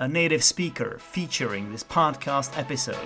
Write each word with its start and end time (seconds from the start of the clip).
a 0.00 0.06
native 0.06 0.44
speaker 0.44 0.96
featuring 1.00 1.72
this 1.72 1.82
podcast 1.82 2.56
episode. 2.56 2.96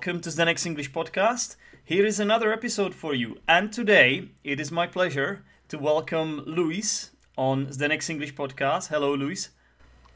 Welcome 0.00 0.22
to 0.22 0.30
Zdenek's 0.30 0.64
English 0.64 0.92
podcast. 0.92 1.56
Here 1.84 2.06
is 2.06 2.18
another 2.18 2.54
episode 2.54 2.94
for 2.94 3.14
you, 3.14 3.36
and 3.46 3.70
today 3.70 4.30
it 4.42 4.58
is 4.58 4.72
my 4.72 4.86
pleasure 4.86 5.44
to 5.68 5.76
welcome 5.76 6.42
Louise 6.46 7.10
on 7.36 7.66
Zdenek's 7.66 8.08
English 8.08 8.34
podcast. 8.34 8.88
Hello, 8.88 9.12
Louise. 9.12 9.50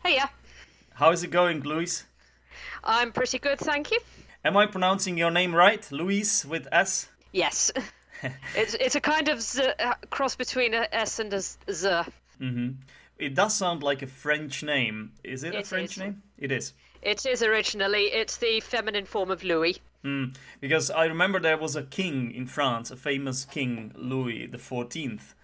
Hiya. 0.03 0.31
How 0.95 1.11
is 1.11 1.23
it 1.23 1.31
going, 1.31 1.61
Louise? 1.61 2.07
I'm 2.83 3.13
pretty 3.13 3.39
good, 3.39 3.59
thank 3.59 3.91
you. 3.91 4.01
Am 4.43 4.57
I 4.57 4.65
pronouncing 4.65 5.19
your 5.19 5.31
name 5.31 5.55
right, 5.55 5.87
Louise 5.93 6.47
with 6.47 6.67
S? 6.73 7.11
Yes. 7.33 7.71
it's 8.57 8.73
it's 8.81 8.95
a 8.95 9.03
kind 9.03 9.29
of 9.29 9.43
z, 9.43 9.65
uh, 9.79 9.93
cross 10.09 10.35
between 10.35 10.73
a 10.73 10.89
S 10.93 11.19
and 11.19 11.31
a 11.35 11.41
z. 11.43 11.59
Mm-hmm. 12.41 12.69
It 13.19 13.35
does 13.35 13.55
sound 13.55 13.83
like 13.83 14.01
a 14.01 14.07
French 14.07 14.63
name. 14.63 15.13
Is 15.23 15.45
it, 15.45 15.55
a 15.55 15.63
French 15.63 15.93
is. 15.93 15.99
name? 15.99 16.23
It 16.39 16.53
is. 16.53 16.73
It 17.05 17.27
is 17.27 17.43
originally. 17.43 18.07
It's 18.07 18.39
the 18.39 18.61
feminine 18.61 19.05
form 19.05 19.31
of 19.31 19.45
Louis. 19.45 19.79
Mm, 20.05 20.35
because 20.61 20.91
I 20.91 21.05
remember 21.05 21.39
there 21.39 21.59
was 21.59 21.77
a 21.77 21.83
king 21.83 22.33
in 22.33 22.47
France, 22.47 22.91
a 22.91 22.97
famous 22.97 23.45
king, 23.45 23.93
Louis 23.95 24.47
the 24.47 24.59
Fourteenth. 24.59 25.35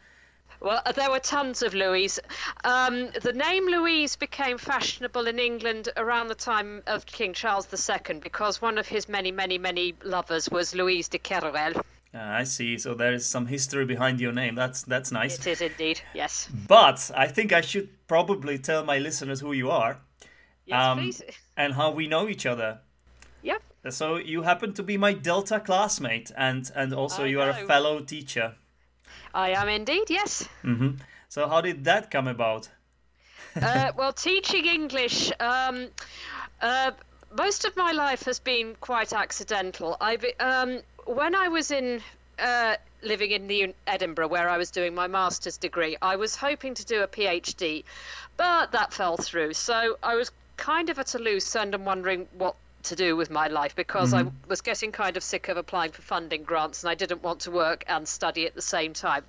Well, 0.61 0.83
uh, 0.85 0.93
there 0.93 1.11
were 1.11 1.21
tons 1.21 1.63
of 1.63 1.75
Louis. 1.75 2.19
Um, 2.65 3.11
the 3.23 3.33
name 3.33 3.67
Louise 3.67 4.17
became 4.17 4.59
fashionable 4.59 5.27
in 5.27 5.39
England 5.39 5.89
around 5.97 6.29
the 6.29 6.35
time 6.35 6.83
of 6.87 7.07
King 7.07 7.33
Charles 7.35 7.67
II 7.73 8.21
because 8.21 8.61
one 8.61 8.77
of 8.77 8.89
his 8.89 9.09
many, 9.09 9.31
many, 9.31 9.59
many 9.59 9.95
lovers 10.03 10.51
was 10.51 10.75
Louise 10.75 11.09
de 11.09 11.19
Keroualle. 11.19 11.83
Ah, 12.15 12.37
I 12.37 12.45
see. 12.45 12.77
So 12.79 12.95
there 12.95 13.13
is 13.13 13.25
some 13.25 13.47
history 13.47 13.85
behind 13.85 14.21
your 14.21 14.33
name. 14.33 14.55
That's 14.55 14.83
that's 14.83 15.13
nice. 15.13 15.39
It 15.39 15.47
is 15.47 15.61
indeed, 15.61 16.01
yes. 16.15 16.49
But 16.67 17.11
I 17.15 17.27
think 17.27 17.53
I 17.53 17.61
should 17.61 17.89
probably 18.07 18.59
tell 18.59 18.85
my 18.85 18.99
listeners 18.99 19.41
who 19.41 19.53
you 19.53 19.71
are 19.71 20.01
Yes, 20.71 20.87
Um, 20.87 20.99
please. 20.99 21.23
and 21.57 21.75
how 21.75 21.91
we 21.91 22.07
know 22.07 22.29
each 22.29 22.47
other. 22.47 22.79
Yep. 23.43 23.63
So 23.91 24.17
you 24.17 24.43
happen 24.43 24.73
to 24.75 24.83
be 24.83 24.97
my 24.97 25.13
Delta 25.15 25.59
classmate, 25.61 26.31
and 26.37 26.71
and 26.75 26.93
also 26.95 27.23
I 27.25 27.27
you 27.27 27.41
are 27.41 27.51
a 27.51 27.67
fellow 27.67 28.01
teacher. 28.01 28.55
I 29.35 29.51
am 29.51 29.69
indeed, 29.69 30.11
yes. 30.11 30.49
hmm 30.63 30.91
So 31.29 31.49
how 31.49 31.61
did 31.61 31.85
that 31.85 32.11
come 32.11 32.29
about? 32.31 32.69
uh, 33.57 33.93
well, 33.97 34.13
teaching 34.13 34.67
English, 34.67 35.33
um, 35.41 35.89
uh, 36.61 36.91
most 37.37 37.65
of 37.65 37.77
my 37.77 37.93
life 37.93 38.25
has 38.27 38.41
been 38.41 38.77
quite 38.81 39.13
accidental. 39.13 39.97
I 40.01 40.17
um, 40.41 40.81
when 41.07 41.35
I 41.35 41.49
was 41.49 41.71
in 41.71 42.01
uh, 42.39 42.75
living 43.03 43.31
in 43.31 43.47
the 43.49 43.75
Edinburgh, 43.87 44.29
where 44.29 44.49
I 44.49 44.59
was 44.59 44.71
doing 44.71 44.95
my 44.95 45.07
master's 45.09 45.57
degree, 45.59 45.97
I 46.03 46.17
was 46.17 46.37
hoping 46.37 46.75
to 46.75 46.85
do 46.85 47.03
a 47.03 47.09
PhD, 47.09 47.85
but 48.37 48.73
that 48.73 48.93
fell 48.93 49.17
through. 49.17 49.55
So 49.55 49.97
I 50.03 50.15
was 50.17 50.31
kind 50.61 50.91
of 50.91 50.99
at 50.99 51.15
a 51.15 51.19
loose 51.19 51.57
end 51.57 51.75
and 51.75 51.85
wondering 51.85 52.29
what 52.35 52.55
to 52.85 52.97
do 52.97 53.17
with 53.17 53.31
my 53.31 53.49
life 53.49 53.75
because 53.77 54.15
I 54.15 54.25
was 54.49 54.61
getting 54.61 54.93
kind 54.93 55.17
of 55.17 55.23
sick 55.23 55.49
of 55.49 55.57
applying 55.57 55.93
for 55.93 56.03
funding 56.03 56.45
grants 56.45 56.83
and 56.83 56.91
I 56.91 56.95
didn't 56.95 57.23
want 57.23 57.41
to 57.41 57.51
work 57.51 57.85
and 57.89 58.09
study 58.09 58.47
at 58.47 58.55
the 58.55 58.63
same 58.63 58.95
time. 58.95 59.25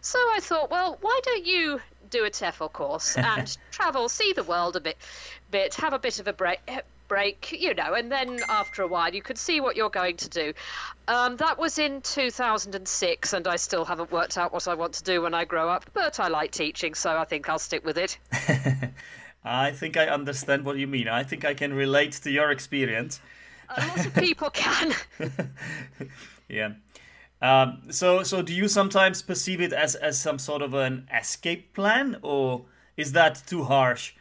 So 0.00 0.18
I 0.18 0.40
thought, 0.40 0.70
well, 0.70 0.98
why 1.00 1.20
don't 1.22 1.46
you 1.46 1.80
do 2.10 2.24
a 2.24 2.30
TEFL 2.30 2.72
course 2.72 3.16
and 3.16 3.56
travel, 3.70 4.08
see 4.08 4.32
the 4.32 4.42
world 4.42 4.76
a 4.76 4.80
bit, 4.80 4.96
bit, 5.50 5.74
have 5.74 5.92
a 5.92 5.98
bit 5.98 6.18
of 6.18 6.26
a 6.26 6.32
break, 6.32 6.60
break, 7.06 7.52
you 7.52 7.74
know, 7.74 7.94
and 7.94 8.10
then 8.10 8.40
after 8.48 8.82
a 8.82 8.88
while 8.88 9.14
you 9.14 9.22
could 9.22 9.38
see 9.38 9.60
what 9.60 9.76
you're 9.76 9.90
going 9.90 10.16
to 10.16 10.28
do. 10.28 10.52
Um, 11.06 11.36
that 11.36 11.58
was 11.58 11.78
in 11.78 12.00
2006, 12.02 13.32
and 13.32 13.46
I 13.46 13.56
still 13.56 13.84
haven't 13.84 14.10
worked 14.10 14.36
out 14.36 14.52
what 14.52 14.66
I 14.66 14.74
want 14.74 14.94
to 14.94 15.04
do 15.04 15.22
when 15.22 15.34
I 15.34 15.44
grow 15.44 15.68
up, 15.68 15.88
but 15.92 16.18
I 16.18 16.28
like 16.28 16.50
teaching, 16.50 16.94
so 16.94 17.16
I 17.16 17.24
think 17.24 17.48
I'll 17.48 17.60
stick 17.60 17.84
with 17.84 17.98
it. 17.98 18.18
I 19.46 19.70
think 19.70 19.96
I 19.96 20.08
understand 20.08 20.64
what 20.64 20.76
you 20.76 20.86
mean. 20.86 21.08
I 21.08 21.22
think 21.22 21.44
I 21.44 21.54
can 21.54 21.72
relate 21.72 22.12
to 22.24 22.30
your 22.30 22.50
experience. 22.50 23.20
A 23.76 23.86
lot 23.86 24.06
of 24.06 24.14
people 24.14 24.50
can. 24.50 24.92
Yeah. 26.48 26.74
Um, 27.42 27.82
so 27.90 28.22
so 28.22 28.40
do 28.40 28.54
you 28.54 28.68
sometimes 28.68 29.22
perceive 29.22 29.60
it 29.60 29.72
as 29.72 29.94
as 29.94 30.18
some 30.18 30.38
sort 30.38 30.62
of 30.62 30.74
an 30.74 31.08
escape 31.12 31.74
plan, 31.74 32.18
or 32.22 32.64
is 32.96 33.12
that 33.12 33.42
too 33.46 33.64
harsh? 33.64 34.14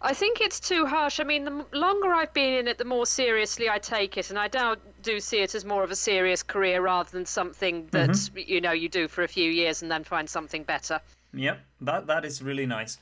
I 0.00 0.14
think 0.14 0.40
it's 0.40 0.60
too 0.60 0.86
harsh. 0.86 1.20
I 1.20 1.24
mean, 1.24 1.44
the 1.44 1.66
longer 1.72 2.12
I've 2.12 2.32
been 2.32 2.54
in 2.54 2.68
it, 2.68 2.78
the 2.78 2.84
more 2.84 3.06
seriously 3.06 3.68
I 3.68 3.78
take 3.78 4.16
it, 4.16 4.30
and 4.30 4.38
I 4.38 4.48
now 4.52 4.76
do 5.02 5.20
see 5.20 5.40
it 5.40 5.54
as 5.54 5.64
more 5.64 5.82
of 5.82 5.90
a 5.90 5.96
serious 5.96 6.42
career 6.42 6.80
rather 6.80 7.10
than 7.10 7.26
something 7.26 7.88
that 7.90 8.30
you 8.34 8.60
know 8.60 8.72
you 8.72 8.88
do 8.88 9.08
for 9.08 9.24
a 9.24 9.28
few 9.28 9.50
years 9.50 9.82
and 9.82 9.90
then 9.90 10.04
find 10.04 10.28
something 10.28 10.62
better. 10.62 11.00
Yep, 11.34 11.60
that 11.82 12.06
that 12.06 12.24
is 12.24 12.42
really 12.42 12.66
nice. 12.66 12.98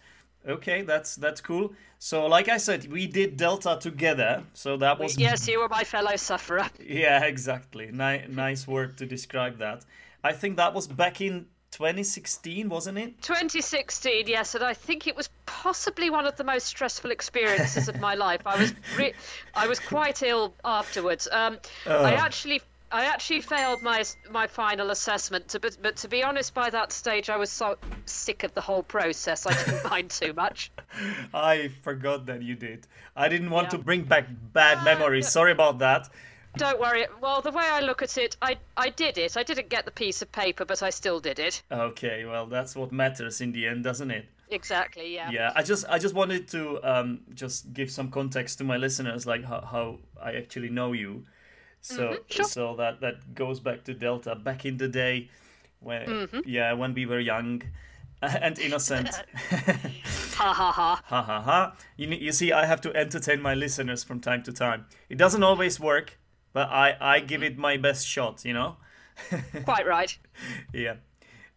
Okay, 0.46 0.82
that's 0.82 1.16
that's 1.16 1.40
cool. 1.40 1.72
So, 1.98 2.26
like 2.26 2.48
I 2.48 2.56
said, 2.56 2.90
we 2.90 3.06
did 3.06 3.36
Delta 3.36 3.78
together, 3.80 4.42
so 4.54 4.76
that 4.78 4.98
was 4.98 5.16
Yes, 5.16 5.46
you 5.46 5.60
were 5.60 5.68
my 5.68 5.84
fellow 5.84 6.16
sufferer. 6.16 6.68
yeah, 6.84 7.24
exactly. 7.24 7.90
Ni- 7.92 8.26
nice 8.28 8.66
word 8.66 8.98
to 8.98 9.06
describe 9.06 9.58
that. 9.58 9.84
I 10.24 10.32
think 10.32 10.56
that 10.56 10.74
was 10.74 10.88
back 10.88 11.20
in 11.20 11.46
2016, 11.70 12.68
wasn't 12.68 12.98
it? 12.98 13.22
2016, 13.22 14.26
yes, 14.26 14.54
and 14.54 14.64
I 14.64 14.74
think 14.74 15.06
it 15.06 15.16
was 15.16 15.30
possibly 15.46 16.10
one 16.10 16.26
of 16.26 16.36
the 16.36 16.44
most 16.44 16.66
stressful 16.66 17.10
experiences 17.10 17.88
of 17.88 18.00
my 18.00 18.14
life. 18.14 18.42
I 18.46 18.60
was 18.60 18.74
re- 18.96 19.14
I 19.54 19.68
was 19.68 19.78
quite 19.78 20.22
ill 20.22 20.54
afterwards. 20.64 21.28
Um, 21.30 21.58
I 21.86 22.14
actually 22.14 22.62
I 22.92 23.06
actually 23.06 23.40
failed 23.40 23.82
my 23.82 24.04
my 24.30 24.46
final 24.46 24.90
assessment, 24.90 25.48
to, 25.48 25.60
but 25.60 25.78
but 25.80 25.96
to 25.96 26.08
be 26.08 26.22
honest, 26.22 26.52
by 26.52 26.68
that 26.70 26.92
stage 26.92 27.30
I 27.30 27.36
was 27.36 27.50
so 27.50 27.76
sick 28.04 28.42
of 28.44 28.52
the 28.54 28.60
whole 28.60 28.82
process. 28.82 29.46
I 29.46 29.54
didn't 29.54 29.84
mind 29.90 30.10
too 30.10 30.32
much. 30.34 30.70
I 31.34 31.70
forgot 31.82 32.26
that 32.26 32.42
you 32.42 32.54
did. 32.54 32.86
I 33.16 33.28
didn't 33.28 33.50
want 33.50 33.70
to 33.70 33.78
bring 33.78 34.02
back 34.02 34.26
bad 34.52 34.84
memories. 34.84 35.28
Sorry 35.28 35.52
about 35.52 35.78
that. 35.78 36.08
Don't 36.58 36.78
worry. 36.78 37.06
Well, 37.22 37.40
the 37.40 37.50
way 37.50 37.64
I 37.64 37.80
look 37.80 38.02
at 38.02 38.18
it, 38.18 38.36
I 38.42 38.58
I 38.76 38.90
did 38.90 39.16
it. 39.16 39.36
I 39.38 39.42
didn't 39.42 39.70
get 39.70 39.86
the 39.86 39.90
piece 39.90 40.20
of 40.20 40.30
paper, 40.30 40.66
but 40.66 40.82
I 40.82 40.90
still 40.90 41.18
did 41.18 41.38
it. 41.38 41.62
Okay, 41.70 42.26
well, 42.26 42.46
that's 42.46 42.76
what 42.76 42.92
matters 42.92 43.40
in 43.40 43.52
the 43.52 43.66
end, 43.66 43.84
doesn't 43.84 44.10
it? 44.10 44.26
Exactly. 44.50 45.14
Yeah. 45.14 45.30
Yeah, 45.30 45.52
I 45.56 45.62
just 45.62 45.86
I 45.88 45.98
just 45.98 46.14
wanted 46.14 46.46
to 46.48 46.78
um, 46.82 47.20
just 47.32 47.72
give 47.72 47.90
some 47.90 48.10
context 48.10 48.58
to 48.58 48.64
my 48.64 48.76
listeners, 48.76 49.26
like 49.26 49.44
how, 49.44 49.62
how 49.62 49.98
I 50.22 50.32
actually 50.32 50.68
know 50.68 50.92
you. 50.92 51.24
So 51.82 52.02
mm-hmm, 52.02 52.22
sure. 52.28 52.44
so 52.44 52.76
that 52.76 53.00
that 53.00 53.34
goes 53.34 53.60
back 53.60 53.84
to 53.84 53.94
Delta 53.94 54.34
back 54.34 54.64
in 54.64 54.76
the 54.76 54.88
day, 54.88 55.28
when 55.80 56.06
mm-hmm. 56.06 56.40
yeah 56.46 56.72
when 56.72 56.94
we 56.94 57.06
were 57.06 57.20
young 57.20 57.62
and 58.22 58.58
innocent. 58.58 59.10
Ha 60.32 60.52
ha 60.52 60.72
ha. 60.72 61.02
ha 61.04 61.22
ha 61.22 61.40
ha. 61.40 61.76
You 61.96 62.08
you 62.08 62.32
see, 62.32 62.52
I 62.52 62.64
have 62.66 62.80
to 62.80 62.96
entertain 62.96 63.42
my 63.42 63.54
listeners 63.54 64.02
from 64.02 64.18
time 64.20 64.42
to 64.44 64.52
time. 64.52 64.86
It 65.08 65.18
doesn't 65.18 65.42
always 65.42 65.78
work, 65.78 66.18
but 66.52 66.68
I 66.68 66.96
I 67.00 67.20
give 67.20 67.42
mm-hmm. 67.42 67.52
it 67.52 67.58
my 67.58 67.76
best 67.76 68.06
shot. 68.06 68.44
You 68.44 68.54
know. 68.54 68.76
Quite 69.64 69.86
right. 69.86 70.16
Yeah. 70.72 70.96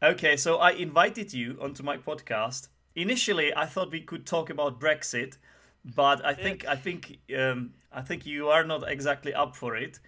Okay, 0.03 0.35
so 0.37 0.57
I 0.57 0.71
invited 0.71 1.33
you 1.33 1.57
onto 1.61 1.81
my 1.81 1.97
podcast. 1.97 2.67
Initially, 2.95 3.55
I 3.55 3.65
thought 3.65 3.91
we 3.91 4.01
could 4.01 4.25
talk 4.25 4.49
about 4.49 4.79
Brexit, 4.79 5.37
but 5.85 6.25
I 6.25 6.33
think 6.33 6.65
I 6.67 6.75
think 6.75 7.19
um, 7.37 7.73
I 7.93 8.01
think 8.01 8.25
you 8.25 8.49
are 8.49 8.63
not 8.63 8.89
exactly 8.89 9.33
up 9.33 9.55
for 9.55 9.75
it. 9.75 9.99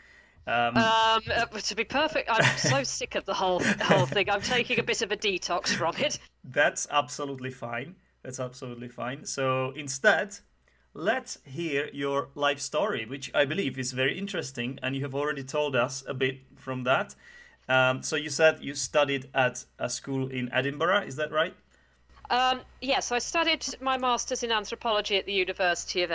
Um, 0.48 0.78
Um, 0.78 1.24
uh, 1.36 1.46
to 1.48 1.76
be 1.76 1.84
perfect, 1.84 2.30
I'm 2.32 2.58
so 2.58 2.84
sick 3.00 3.16
of 3.16 3.26
the 3.26 3.34
whole 3.34 3.62
whole 3.82 4.06
thing. 4.06 4.30
I'm 4.30 4.42
taking 4.42 4.80
a 4.80 4.84
bit 4.84 5.02
of 5.02 5.12
a 5.12 5.18
detox 5.18 5.70
from 5.76 5.96
it. 5.98 6.20
that's 6.44 6.88
absolutely 6.92 7.52
fine. 7.52 7.96
That's 8.24 8.40
absolutely 8.40 8.90
fine. 8.90 9.26
So 9.26 9.72
instead, 9.76 10.40
let's 10.94 11.40
hear 11.46 11.90
your 11.94 12.30
life 12.36 12.60
story, 12.60 13.06
which 13.06 13.32
I 13.36 13.46
believe 13.46 13.78
is 13.78 13.92
very 13.94 14.18
interesting, 14.18 14.80
and 14.84 14.96
you 14.96 15.04
have 15.04 15.16
already 15.16 15.44
told 15.44 15.76
us 15.76 16.04
a 16.08 16.14
bit 16.14 16.40
from 16.56 16.84
that. 16.86 17.16
Um, 17.70 18.04
so 18.04 18.16
you 18.16 18.30
said 18.30 18.60
you 18.64 18.76
studied 18.76 19.30
at 19.34 19.66
a 19.80 19.90
school 19.90 20.28
in 20.30 20.52
Edinburgh, 20.54 21.04
is 21.08 21.18
that 21.18 21.32
right? 21.32 21.56
Um, 22.30 22.62
yes, 22.82 23.12
I 23.12 23.20
studied 23.20 23.66
my 23.82 23.98
master's 23.98 24.44
in 24.44 24.52
anthropology 24.52 25.18
at 25.18 25.26
the 25.26 25.34
University 25.34 26.04
of 26.04 26.12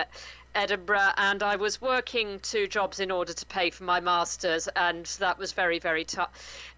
Edinburgh, 0.55 1.13
and 1.17 1.43
I 1.43 1.57
was 1.57 1.81
working 1.81 2.39
two 2.41 2.67
jobs 2.67 3.01
in 3.01 3.11
order 3.11 3.33
to 3.33 3.47
pay 3.47 3.71
for 3.71 3.85
my 3.85 4.01
master's, 4.01 4.69
and 4.69 5.07
that 5.21 5.39
was 5.39 5.53
very, 5.53 5.79
very 5.79 6.05
ti 6.05 6.23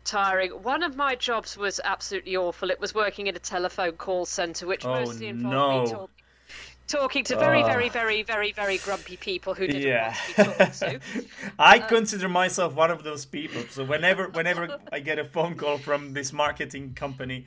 tiring. 0.04 0.50
One 0.62 0.82
of 0.84 0.94
my 0.94 1.16
jobs 1.16 1.56
was 1.56 1.80
absolutely 1.82 2.36
awful. 2.36 2.70
It 2.70 2.78
was 2.80 2.94
working 2.94 3.26
in 3.26 3.34
a 3.34 3.40
telephone 3.40 3.92
call 3.92 4.24
centre, 4.26 4.66
which 4.66 4.84
Oh, 4.84 4.92
mostly 4.92 5.26
involved 5.26 5.54
no. 5.54 5.82
me 5.84 5.90
talking. 5.90 6.08
talking 6.86 7.24
to 7.24 7.36
very, 7.36 7.62
Oh. 7.62 7.66
very, 7.66 7.88
very, 7.88 8.22
very, 8.22 8.52
very 8.52 8.78
grumpy 8.78 9.16
people 9.16 9.54
who 9.54 9.66
didn't 9.66 9.82
Yeah. 9.82 10.08
want 10.08 10.16
to 10.16 10.26
be 10.26 10.42
talked 10.44 10.78
to. 10.80 11.00
I 11.58 11.78
Uh, 11.78 11.86
consider 11.88 12.28
myself 12.28 12.74
one 12.74 12.90
of 12.90 13.02
those 13.02 13.24
people. 13.24 13.62
So 13.70 13.84
whenever 13.84 14.28
whenever 14.28 14.78
I 14.92 15.00
get 15.00 15.18
a 15.18 15.24
phone 15.24 15.56
call 15.56 15.78
from 15.78 16.12
this 16.12 16.32
marketing 16.32 16.94
company, 16.94 17.46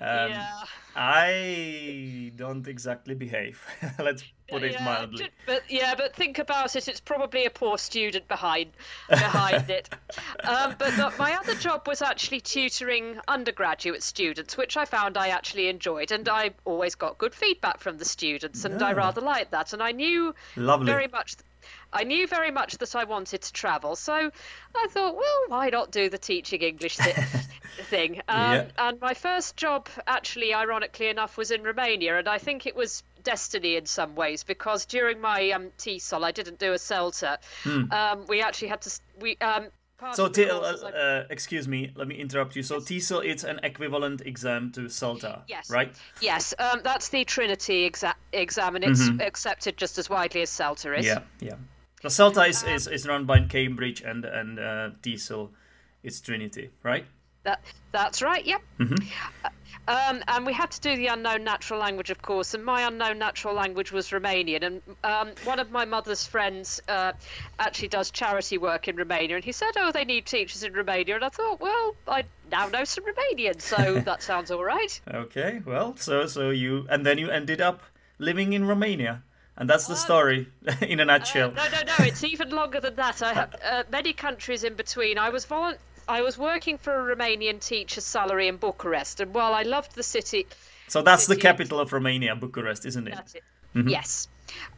um, 0.00 0.30
yeah. 0.30 0.64
I 0.98 2.32
don't 2.36 2.66
exactly 2.66 3.14
behave. 3.14 3.62
Let's 3.98 4.24
put 4.48 4.62
it 4.62 4.72
yeah, 4.72 4.84
mildly. 4.84 5.28
But 5.44 5.62
yeah, 5.68 5.94
but 5.94 6.16
think 6.16 6.38
about 6.38 6.74
it. 6.74 6.88
It's 6.88 7.00
probably 7.00 7.44
a 7.44 7.50
poor 7.50 7.76
student 7.76 8.26
behind 8.28 8.70
behind 9.08 9.68
it. 9.68 9.90
Um, 10.42 10.74
but 10.78 10.96
the, 10.96 11.12
my 11.18 11.34
other 11.34 11.54
job 11.54 11.86
was 11.86 12.00
actually 12.00 12.40
tutoring 12.40 13.18
undergraduate 13.28 14.02
students, 14.02 14.56
which 14.56 14.78
I 14.78 14.86
found 14.86 15.18
I 15.18 15.28
actually 15.28 15.68
enjoyed, 15.68 16.12
and 16.12 16.26
I 16.30 16.52
always 16.64 16.94
got 16.94 17.18
good 17.18 17.34
feedback 17.34 17.80
from 17.80 17.98
the 17.98 18.06
students, 18.06 18.64
and 18.64 18.82
I 18.82 18.94
rather 18.94 19.20
liked 19.20 19.50
that. 19.50 19.74
And 19.74 19.82
I 19.82 19.92
knew 19.92 20.34
Lovely. 20.56 20.86
very 20.86 21.08
much. 21.08 21.36
I 21.92 22.04
knew 22.04 22.26
very 22.26 22.50
much 22.50 22.78
that 22.78 22.94
I 22.94 23.04
wanted 23.04 23.42
to 23.42 23.52
travel, 23.52 23.96
so 23.96 24.12
I 24.12 24.86
thought, 24.90 25.16
well, 25.16 25.42
why 25.48 25.68
not 25.68 25.90
do 25.90 26.08
the 26.08 26.18
teaching 26.18 26.62
English 26.62 26.96
thing? 27.76 28.20
Um, 28.28 28.52
Yeah. 28.52 28.64
And 28.78 29.00
my 29.00 29.14
first 29.14 29.56
job, 29.56 29.88
actually, 30.06 30.52
ironically 30.54 31.08
enough, 31.08 31.36
was 31.36 31.50
in 31.50 31.62
Romania, 31.62 32.18
and 32.18 32.28
I 32.28 32.38
think 32.38 32.66
it 32.66 32.74
was 32.76 33.02
destiny 33.22 33.76
in 33.76 33.86
some 33.86 34.14
ways 34.14 34.44
because 34.44 34.86
during 34.86 35.20
my 35.20 35.50
um, 35.50 35.70
TESOL, 35.78 36.24
I 36.24 36.30
didn't 36.32 36.58
do 36.58 36.72
a 36.72 36.76
CELTA. 36.78 37.38
Um, 37.92 38.26
we 38.28 38.40
actually 38.42 38.68
had 38.68 38.80
to. 38.82 38.90
We 39.20 39.36
um. 39.38 39.64
Hmm. 39.98 40.12
So, 40.12 40.28
T- 40.28 40.44
uh, 40.44 40.58
course 40.60 40.72
was 40.82 40.84
I- 40.84 40.90
uh, 40.90 41.24
excuse 41.30 41.66
me, 41.66 41.90
let 41.94 42.06
me 42.06 42.16
interrupt 42.16 42.54
you. 42.54 42.62
So, 42.62 42.80
TESOL 42.80 43.24
it's 43.24 43.44
an 43.44 43.60
equivalent 43.62 44.20
exam 44.20 44.70
to 44.72 44.82
CELTA, 44.90 45.40
Yes. 45.48 45.70
right? 45.70 45.90
Yes, 46.20 46.52
um, 46.58 46.82
that's 46.84 47.08
the 47.08 47.24
Trinity 47.24 47.88
exa- 47.90 48.12
exam, 48.30 48.76
and 48.76 48.84
it's 48.84 49.08
accepted 49.20 49.78
just 49.78 49.96
as 49.96 50.10
widely 50.10 50.42
as 50.42 50.50
CELTA 50.50 50.98
is. 50.98 51.06
Mm-hmm. 51.06 51.44
Yeah, 51.46 51.48
yeah. 51.50 51.56
So 52.02 52.08
CELTA 52.30 52.46
is, 52.46 52.62
is, 52.64 52.86
is 52.88 53.08
run 53.08 53.24
by 53.24 53.40
Cambridge 53.40 54.02
and 54.02 54.26
and 54.26 54.58
uh, 54.58 54.90
TESOL 55.02 55.48
is 56.02 56.20
Trinity, 56.20 56.68
right? 56.82 57.06
That 57.46 57.60
that's 57.92 58.22
right. 58.22 58.44
Yep. 58.44 58.60
Um, 59.88 60.24
and 60.26 60.44
we 60.44 60.52
had 60.52 60.72
to 60.72 60.80
do 60.80 60.96
the 60.96 61.06
unknown 61.06 61.44
natural 61.44 61.78
language, 61.78 62.10
of 62.10 62.20
course. 62.20 62.54
And 62.54 62.64
my 62.64 62.88
unknown 62.88 63.18
natural 63.18 63.54
language 63.54 63.92
was 63.92 64.08
Romanian. 64.10 64.64
And 64.64 64.82
um, 65.04 65.28
one 65.44 65.60
of 65.60 65.70
my 65.70 65.84
mother's 65.84 66.26
friends 66.26 66.80
uh, 66.88 67.12
actually 67.60 67.86
does 67.88 68.10
charity 68.10 68.58
work 68.58 68.88
in 68.88 68.96
Romania. 68.96 69.36
And 69.36 69.44
he 69.44 69.52
said, 69.52 69.70
"Oh, 69.76 69.92
they 69.92 70.04
need 70.04 70.26
teachers 70.26 70.64
in 70.64 70.72
Romania." 70.72 71.14
And 71.14 71.24
I 71.24 71.28
thought, 71.28 71.60
well, 71.60 71.94
I 72.08 72.24
now 72.50 72.66
know 72.66 72.82
some 72.82 73.04
Romanian, 73.04 73.60
so 73.60 74.00
that 74.04 74.24
sounds 74.24 74.50
all 74.50 74.64
right. 74.64 75.00
Okay, 75.08 75.62
well, 75.64 75.96
so 75.96 76.26
so 76.26 76.50
you 76.50 76.86
and 76.90 77.06
then 77.06 77.18
you 77.18 77.30
ended 77.30 77.60
up 77.60 77.82
living 78.18 78.54
in 78.54 78.66
Romania, 78.66 79.22
and 79.56 79.70
that's 79.70 79.86
the 79.86 79.94
story 79.94 80.48
in 80.80 80.98
a 80.98 81.04
nutshell. 81.04 81.52
No, 81.52 81.64
no, 81.68 81.82
no. 81.86 82.04
It's 82.04 82.24
even 82.24 82.50
longer 82.50 82.80
than 82.80 82.96
that. 82.96 83.22
I 83.22 83.32
have 83.34 83.54
uh, 83.64 83.84
many 83.92 84.12
countries 84.12 84.64
in 84.64 84.74
between. 84.74 85.16
I 85.16 85.28
was 85.30 85.46
volun- 85.46 85.78
I 86.08 86.22
was 86.22 86.38
working 86.38 86.78
for 86.78 86.92
a 86.94 87.16
Romanian 87.16 87.60
teacher's 87.60 88.04
salary 88.04 88.48
in 88.48 88.56
Bucharest, 88.56 89.20
and 89.20 89.34
while 89.34 89.52
I 89.52 89.62
loved 89.62 89.94
the 89.94 90.02
city, 90.02 90.46
so 90.88 91.02
that's 91.02 91.26
the 91.26 91.36
capital 91.36 91.80
of 91.80 91.92
Romania, 91.92 92.36
Bucharest, 92.36 92.86
isn't 92.86 93.08
it? 93.08 93.18
It. 93.34 93.88
Yes. 93.88 94.28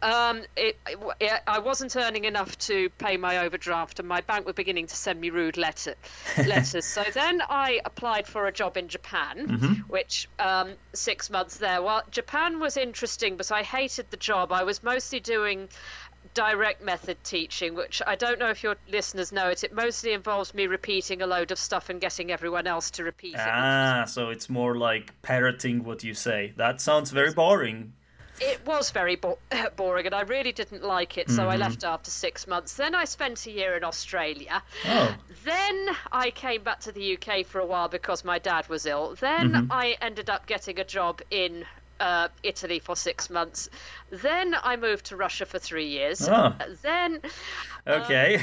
Um, 0.00 0.42
it, 0.56 0.78
it, 1.20 1.42
I 1.46 1.58
wasn't 1.58 1.94
earning 1.94 2.24
enough 2.24 2.56
to 2.58 2.88
pay 2.98 3.16
my 3.16 3.38
overdraft, 3.38 3.98
and 3.98 4.08
my 4.08 4.22
bank 4.22 4.46
were 4.46 4.52
beginning 4.52 4.86
to 4.86 4.96
send 4.96 5.20
me 5.20 5.30
rude 5.30 5.56
letter, 5.56 5.94
letters. 6.38 6.84
so 6.84 7.04
then 7.12 7.42
I 7.48 7.80
applied 7.84 8.26
for 8.26 8.46
a 8.46 8.52
job 8.52 8.76
in 8.76 8.88
Japan, 8.88 9.84
which 9.88 10.28
um, 10.38 10.72
six 10.94 11.30
months 11.30 11.58
there. 11.58 11.82
Well, 11.82 12.02
Japan 12.10 12.60
was 12.60 12.76
interesting, 12.76 13.36
but 13.36 13.52
I 13.52 13.62
hated 13.62 14.10
the 14.10 14.16
job. 14.16 14.52
I 14.52 14.64
was 14.64 14.82
mostly 14.82 15.20
doing 15.20 15.68
direct 16.38 16.80
method 16.80 17.16
teaching, 17.24 17.74
which 17.74 18.00
I 18.06 18.14
don't 18.14 18.38
know 18.38 18.48
if 18.48 18.62
your 18.62 18.76
listeners 18.88 19.32
know 19.32 19.48
it. 19.48 19.64
It 19.64 19.72
mostly 19.74 20.12
involves 20.12 20.54
me 20.54 20.68
repeating 20.68 21.20
a 21.20 21.26
load 21.26 21.50
of 21.50 21.58
stuff 21.58 21.88
and 21.88 22.00
getting 22.00 22.30
everyone 22.30 22.68
else 22.68 22.92
to 22.92 23.02
repeat 23.02 23.34
it. 23.34 23.40
Ah, 23.40 24.04
so 24.06 24.30
it's 24.30 24.48
more 24.48 24.76
like 24.76 25.20
parroting 25.22 25.82
what 25.82 26.04
you 26.04 26.14
say. 26.14 26.52
That 26.56 26.80
sounds 26.80 27.10
very 27.10 27.32
boring. 27.32 27.92
It 28.40 28.64
was 28.64 28.92
very 28.92 29.16
bo- 29.16 29.40
boring, 29.76 30.06
and 30.06 30.14
I 30.14 30.20
really 30.20 30.52
didn't 30.52 30.84
like 30.84 31.18
it, 31.18 31.28
so 31.28 31.48
I 31.48 31.56
left 31.56 31.82
after 31.82 32.08
six 32.08 32.46
months. 32.46 32.74
Then 32.74 32.94
I 32.94 33.04
spent 33.04 33.44
a 33.46 33.50
year 33.50 33.76
in 33.76 33.82
Australia. 33.82 34.62
Oh, 34.86 35.16
Then 35.44 35.88
I 36.12 36.30
came 36.30 36.62
back 36.62 36.78
to 36.80 36.92
the 36.92 37.18
UK 37.18 37.44
for 37.46 37.58
a 37.60 37.66
while 37.66 37.88
because 37.88 38.24
my 38.24 38.38
dad 38.38 38.68
was 38.68 38.86
ill. 38.86 39.16
Then 39.18 39.66
I 39.72 39.96
ended 40.00 40.30
up 40.30 40.46
getting 40.46 40.78
a 40.78 40.84
job 40.84 41.20
in 41.32 41.64
uh, 42.00 42.28
Italy 42.42 42.78
for 42.78 42.96
six 42.96 43.30
months. 43.30 43.68
Then 44.10 44.54
I 44.62 44.76
moved 44.76 45.06
to 45.06 45.16
Russia 45.16 45.46
for 45.46 45.58
three 45.58 45.86
years. 45.88 46.28
Ah. 46.28 46.56
Then 46.82 47.20
okay. 47.86 48.40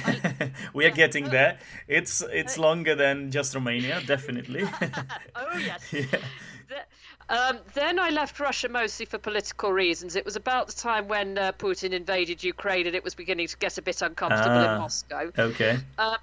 we 0.73 0.85
are 0.85 0.91
getting 0.91 1.25
there. 1.29 1.57
It's 1.87 2.21
it's 2.31 2.57
longer 2.57 2.95
than 2.95 3.31
just 3.31 3.55
Romania, 3.55 4.01
definitely. 4.05 4.63
oh 5.35 5.57
yes. 5.57 5.83
The- 6.67 6.77
um, 7.29 7.59
then 7.75 7.99
I 7.99 8.09
left 8.09 8.39
Russia 8.39 8.69
mostly 8.69 9.05
for 9.05 9.17
political 9.19 9.71
reasons. 9.71 10.15
It 10.15 10.25
was 10.25 10.35
about 10.35 10.65
the 10.67 10.73
time 10.73 11.07
when 11.07 11.37
uh, 11.37 11.51
Putin 11.53 11.91
invaded 11.91 12.43
Ukraine, 12.43 12.87
and 12.87 12.95
it 12.95 13.03
was 13.03 13.13
beginning 13.15 13.47
to 13.47 13.57
get 13.57 13.77
a 13.77 13.81
bit 13.83 14.01
uncomfortable 14.01 14.57
Ah. 14.57 14.73
in 14.75 14.79
Moscow. 14.81 15.31
okay. 15.37 15.77
Uh, 15.97 16.17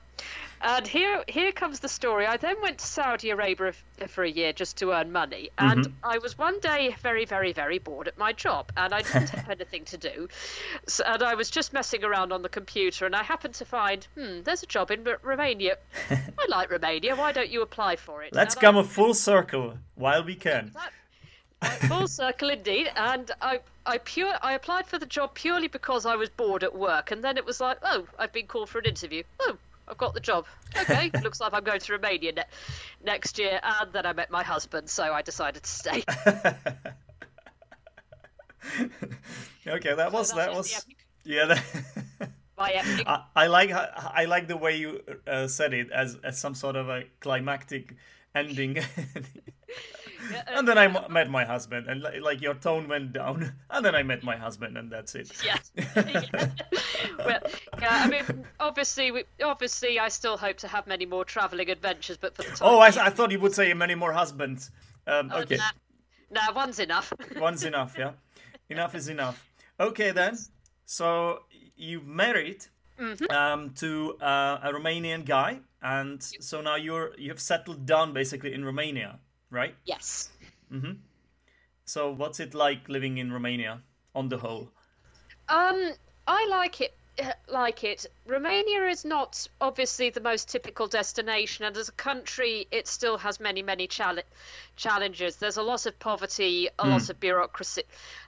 and 0.62 0.86
here, 0.86 1.24
here 1.28 1.52
comes 1.52 1.80
the 1.80 1.88
story. 1.88 2.26
I 2.26 2.36
then 2.36 2.56
went 2.62 2.78
to 2.78 2.86
Saudi 2.86 3.30
Arabia 3.30 3.72
for 4.08 4.24
a 4.24 4.30
year 4.30 4.52
just 4.52 4.76
to 4.78 4.92
earn 4.92 5.12
money, 5.12 5.50
and 5.58 5.92
I 6.02 6.18
was 6.18 6.38
one 6.38 6.58
day 6.60 6.94
very, 7.00 7.24
very, 7.24 7.52
very 7.52 7.78
bored 7.78 8.08
at 8.08 8.16
my 8.18 8.32
job, 8.32 8.70
and 8.76 8.94
I 8.94 9.02
didn't 9.02 9.28
have 9.38 9.50
anything 9.50 9.84
to 9.86 9.96
do, 9.98 10.28
so, 10.86 11.04
and 11.06 11.22
I 11.22 11.34
was 11.34 11.50
just 11.50 11.72
messing 11.72 12.04
around 12.04 12.32
on 12.32 12.42
the 12.42 12.48
computer, 12.48 13.06
and 13.06 13.14
I 13.16 13.22
happened 13.22 13.54
to 13.54 13.64
find, 13.64 14.06
hmm, 14.16 14.42
there's 14.44 14.62
a 14.62 14.66
job 14.66 14.90
in 14.90 15.06
R- 15.06 15.18
Romania. 15.22 15.76
I 16.10 16.46
like 16.48 16.70
Romania. 16.70 17.16
Why 17.16 17.32
don't 17.32 17.50
you 17.50 17.62
apply 17.62 17.96
for 17.96 18.22
it? 18.22 18.32
Let's 18.34 18.54
And 18.54 18.60
come 18.62 18.76
a 18.76 18.84
full 18.84 19.14
circle 19.14 19.74
while 19.96 20.24
we 20.24 20.34
can. 20.34 20.70
that- 20.74 20.92
uh, 21.62 21.68
full 21.86 22.08
circle 22.08 22.50
indeed 22.50 22.90
and 22.96 23.30
i 23.40 23.60
i 23.86 23.96
pure 23.98 24.32
i 24.42 24.54
applied 24.54 24.84
for 24.84 24.98
the 24.98 25.06
job 25.06 25.32
purely 25.32 25.68
because 25.68 26.04
i 26.04 26.16
was 26.16 26.28
bored 26.28 26.64
at 26.64 26.74
work 26.74 27.12
and 27.12 27.22
then 27.22 27.36
it 27.36 27.44
was 27.46 27.60
like 27.60 27.78
oh 27.84 28.04
i've 28.18 28.32
been 28.32 28.48
called 28.48 28.68
for 28.68 28.80
an 28.80 28.84
interview 28.84 29.22
oh 29.38 29.56
i've 29.92 29.98
got 29.98 30.14
the 30.14 30.20
job 30.20 30.44
okay 30.76 31.10
looks 31.22 31.40
like 31.40 31.52
i'm 31.52 31.62
going 31.62 31.78
to 31.78 31.92
romania 31.92 32.32
ne- 32.32 32.42
next 33.04 33.38
year 33.38 33.60
and 33.62 33.92
then 33.92 34.04
i 34.04 34.12
met 34.12 34.30
my 34.30 34.42
husband 34.42 34.90
so 34.90 35.12
i 35.12 35.22
decided 35.22 35.62
to 35.62 35.70
stay 35.70 36.02
Okay, 39.66 39.94
that 39.94 40.12
was 40.12 40.30
So 40.30 40.36
that 40.36 40.46
that 40.46 40.56
was 40.56 40.84
yeah. 41.24 41.46
That, 41.46 41.62
I, 42.58 43.22
I 43.34 43.46
like 43.46 43.70
I 43.72 44.24
like 44.24 44.48
the 44.48 44.56
way 44.56 44.76
you 44.76 45.00
uh, 45.26 45.48
said 45.48 45.72
it 45.74 45.90
as 45.90 46.16
as 46.24 46.38
some 46.38 46.54
sort 46.54 46.76
of 46.76 46.88
a 46.88 47.04
climactic 47.20 47.96
ending. 48.34 48.78
And 50.48 50.66
then 50.66 50.78
I 50.78 50.84
m- 50.84 51.12
met 51.12 51.30
my 51.30 51.44
husband, 51.44 51.88
and 51.88 52.02
li- 52.02 52.20
like 52.20 52.40
your 52.40 52.54
tone 52.54 52.88
went 52.88 53.12
down, 53.12 53.52
and 53.70 53.84
then 53.84 53.94
I 53.94 54.02
met 54.02 54.22
my 54.22 54.36
husband, 54.36 54.76
and 54.76 54.90
that's 54.90 55.14
it. 55.14 55.30
yes. 55.44 55.70
yeah. 55.76 56.22
well, 57.18 57.40
yeah, 57.80 57.88
I 57.90 58.08
mean, 58.08 58.44
obviously, 58.60 59.10
we, 59.10 59.24
obviously, 59.42 59.98
I 59.98 60.08
still 60.08 60.36
hope 60.36 60.56
to 60.58 60.68
have 60.68 60.86
many 60.86 61.06
more 61.06 61.24
travelling 61.24 61.70
adventures, 61.70 62.16
but 62.16 62.34
for 62.36 62.42
the 62.42 62.48
time 62.48 62.58
Oh, 62.68 62.78
I, 62.78 62.86
I 62.86 63.10
thought 63.10 63.30
you 63.30 63.40
would 63.40 63.54
say 63.54 63.72
many 63.74 63.94
more 63.94 64.12
husbands. 64.12 64.70
Um, 65.06 65.30
okay, 65.32 65.56
nah, 65.56 65.70
nah, 66.30 66.52
one's 66.54 66.78
enough. 66.78 67.12
one's 67.36 67.64
enough. 67.64 67.96
Yeah, 67.98 68.12
enough 68.68 68.94
is 68.94 69.08
enough. 69.08 69.48
Okay 69.80 70.10
then. 70.12 70.38
So 70.84 71.44
you 71.76 72.00
married 72.00 72.66
um, 73.30 73.70
to 73.76 74.16
uh, 74.20 74.58
a 74.62 74.72
Romanian 74.72 75.24
guy, 75.24 75.60
and 75.82 76.22
so 76.22 76.60
now 76.60 76.76
you're 76.76 77.12
you've 77.18 77.40
settled 77.40 77.86
down 77.86 78.12
basically 78.12 78.52
in 78.52 78.64
Romania, 78.64 79.18
right? 79.52 79.74
yes. 79.84 80.28
So 81.84 82.10
what's 82.10 82.40
it 82.40 82.54
like 82.54 82.88
living 82.88 83.18
in 83.18 83.32
Romania 83.32 83.82
on 84.14 84.28
the 84.28 84.38
whole? 84.38 84.70
Um, 85.48 85.92
I 86.26 86.46
like 86.48 86.80
it. 86.80 86.94
uh, 87.22 87.32
Like 87.48 87.84
it. 87.84 88.06
Romania 88.26 88.86
is 88.88 89.04
not 89.04 89.46
obviously 89.60 90.08
the 90.10 90.20
most 90.20 90.48
typical 90.48 90.86
destination, 90.86 91.66
and 91.66 91.76
as 91.76 91.90
a 91.90 91.92
country, 91.92 92.66
it 92.70 92.88
still 92.88 93.18
has 93.18 93.38
many, 93.40 93.62
many 93.62 93.86
chal- 93.86 94.22
challenges. 94.76 95.36
There's 95.36 95.58
a 95.58 95.62
lot 95.62 95.84
of 95.84 95.98
poverty, 95.98 96.68
a 96.78 96.86
lot 96.88 97.10
of 97.10 97.20
bureaucracy, 97.20 97.82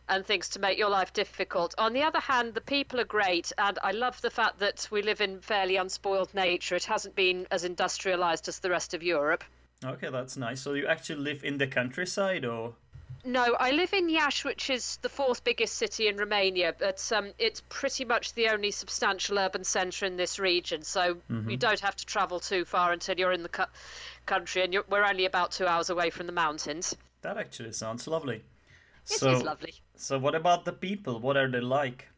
and 0.09 0.27
things 0.27 0.51
to 0.51 0.59
make 0.59 0.77
your 0.77 0.91
life 0.91 1.15
difficult. 1.15 1.75
On 1.79 1.95
the 1.95 2.03
other 2.03 2.21
hand, 2.21 2.53
the 2.53 2.61
people 2.61 3.01
are 3.01 3.05
great, 3.07 3.53
and 3.57 3.79
I 3.83 3.93
love 3.93 4.21
the 4.21 4.31
fact 4.31 4.59
that 4.59 4.87
we 4.91 5.01
live 5.01 5.23
in 5.23 5.41
fairly 5.41 5.77
unspoiled 5.77 6.35
nature. 6.35 6.77
It 6.77 6.85
hasn't 6.85 7.15
been 7.15 7.47
as 7.51 7.65
industrialized 7.65 8.49
as 8.49 8.59
the 8.59 8.69
rest 8.71 8.93
of 8.93 9.03
Europe. 9.03 9.45
Okay, 9.85 10.09
that's 10.11 10.37
nice. 10.37 10.61
So 10.61 10.73
you 10.75 10.87
actually 10.87 11.21
live 11.23 11.45
in 11.45 11.59
the 11.59 11.67
countryside, 11.67 12.45
or 12.45 12.75
No, 13.25 13.57
I 13.59 13.71
live 13.71 13.93
in 13.93 14.09
Iași, 14.09 14.45
which 14.49 14.71
is 14.71 14.99
the 15.03 15.09
fourth 15.09 15.45
biggest 15.45 15.77
city 15.77 16.09
in 16.09 16.17
Romania, 16.17 16.75
but 16.79 17.13
um, 17.13 17.33
it's 17.39 17.63
pretty 17.69 18.05
much 18.05 18.35
the 18.35 18.49
only 18.49 18.71
substantial 18.71 19.39
urban 19.39 19.65
centre 19.65 20.07
in 20.07 20.17
this 20.17 20.39
region. 20.39 20.83
So 20.83 21.17
you 21.49 21.57
don't 21.57 21.81
have 21.81 21.97
to 21.97 22.07
travel 22.07 22.41
too 22.41 22.65
far 22.65 22.93
until 22.93 23.19
you're 23.19 23.33
in 23.33 23.43
the 23.43 23.49
cu- 23.49 23.73
country, 24.27 24.63
and 24.63 24.73
you're, 24.73 24.85
we're 24.89 25.05
only 25.05 25.25
about 25.27 25.53
two 25.53 25.67
hours 25.67 25.91
away 25.91 26.11
from 26.11 26.27
the 26.27 26.33
mountains. 26.33 26.97
that 27.23 27.37
actually 27.39 27.73
sounds 27.73 28.07
lovely. 28.07 28.43
It 29.07 29.13
is 29.13 29.21
so 29.21 29.39
lovely. 29.39 29.75
So, 29.97 30.19
what 30.19 30.35
about 30.35 30.65
the 30.65 30.73
people? 30.73 31.21
What 31.21 31.37
are 31.37 31.51
they 31.51 31.61
like? 31.61 32.09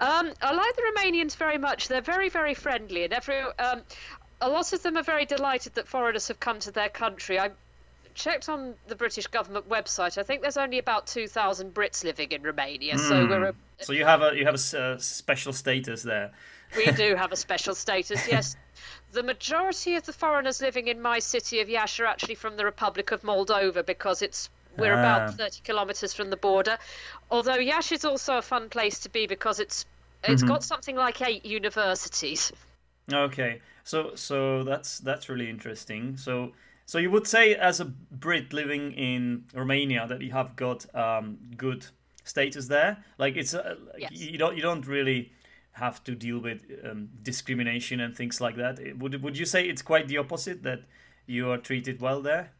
Um, 0.00 0.32
I 0.40 0.52
like 0.54 0.76
the 0.76 0.82
Romanians 0.94 1.36
very 1.36 1.58
much. 1.58 1.88
They're 1.88 2.00
very, 2.00 2.28
very 2.30 2.54
friendly, 2.54 3.04
and 3.04 3.12
every 3.12 3.40
um, 3.58 3.82
a 4.40 4.48
lot 4.48 4.72
of 4.72 4.82
them 4.82 4.96
are 4.96 5.02
very 5.02 5.26
delighted 5.26 5.74
that 5.74 5.88
foreigners 5.88 6.28
have 6.28 6.40
come 6.40 6.58
to 6.60 6.70
their 6.70 6.88
country. 6.88 7.38
I 7.38 7.50
checked 8.14 8.48
on 8.48 8.74
the 8.88 8.96
British 8.96 9.26
government 9.26 9.68
website. 9.68 10.18
I 10.18 10.22
think 10.22 10.42
there's 10.42 10.56
only 10.56 10.78
about 10.78 11.06
two 11.06 11.26
thousand 11.26 11.74
Brits 11.74 12.04
living 12.04 12.32
in 12.32 12.42
Romania, 12.42 12.94
mm. 12.94 13.08
so 13.08 13.26
we're. 13.26 13.44
A, 13.44 13.54
so 13.80 13.92
you 13.92 14.04
have 14.04 14.22
a 14.22 14.36
you 14.36 14.44
have 14.44 14.54
a 14.54 14.78
uh, 14.78 14.98
special 14.98 15.52
status 15.52 16.02
there. 16.02 16.30
We 16.76 16.90
do 16.92 17.14
have 17.22 17.32
a 17.32 17.36
special 17.36 17.74
status, 17.74 18.28
yes. 18.28 18.56
The 19.12 19.22
majority 19.22 19.96
of 19.96 20.04
the 20.04 20.12
foreigners 20.12 20.60
living 20.60 20.88
in 20.88 21.00
my 21.00 21.18
city 21.18 21.60
of 21.60 21.68
Iași 21.68 22.02
are 22.02 22.06
actually 22.06 22.36
from 22.36 22.56
the 22.56 22.64
Republic 22.64 23.10
of 23.10 23.22
Moldova 23.22 23.84
because 23.84 24.22
it's 24.22 24.48
we're 24.78 24.94
ah. 24.94 25.00
about 25.00 25.34
30 25.34 25.62
kilometers 25.64 26.14
from 26.14 26.30
the 26.30 26.36
border. 26.36 26.78
Although 27.30 27.58
Iași 27.58 27.96
is 27.96 28.04
also 28.04 28.38
a 28.38 28.42
fun 28.42 28.68
place 28.68 29.00
to 29.00 29.08
be 29.08 29.26
because 29.26 29.58
it's 29.60 29.84
it's 30.22 30.42
mm-hmm. 30.42 30.52
got 30.52 30.62
something 30.62 30.96
like 30.96 31.20
eight 31.22 31.44
universities. 31.44 32.52
Okay, 33.12 33.60
so 33.84 34.14
so 34.14 34.62
that's 34.64 34.98
that's 34.98 35.28
really 35.28 35.48
interesting. 35.48 36.16
So 36.16 36.52
so 36.86 36.98
you 36.98 37.10
would 37.10 37.26
say, 37.26 37.54
as 37.54 37.80
a 37.80 37.84
Brit 37.84 38.52
living 38.52 38.92
in 38.92 39.44
Romania, 39.54 40.06
that 40.08 40.20
you 40.22 40.32
have 40.32 40.56
got 40.56 40.92
um, 40.94 41.38
good 41.56 41.86
status 42.24 42.66
there. 42.66 43.04
Like 43.18 43.36
it's 43.36 43.54
uh, 43.54 43.76
yes. 43.98 44.10
you 44.12 44.38
don't 44.38 44.56
you 44.56 44.62
don't 44.62 44.86
really 44.86 45.32
have 45.72 46.02
to 46.04 46.14
deal 46.14 46.38
with 46.40 46.64
um, 46.84 47.08
discrimination 47.22 48.00
and 48.00 48.16
things 48.16 48.40
like 48.40 48.56
that. 48.56 48.78
Would 48.98 49.22
would 49.22 49.38
you 49.38 49.46
say 49.46 49.68
it's 49.68 49.82
quite 49.82 50.08
the 50.08 50.18
opposite 50.18 50.62
that 50.64 50.82
you 51.26 51.50
are 51.50 51.58
treated 51.58 52.00
well 52.00 52.22
there? 52.22 52.50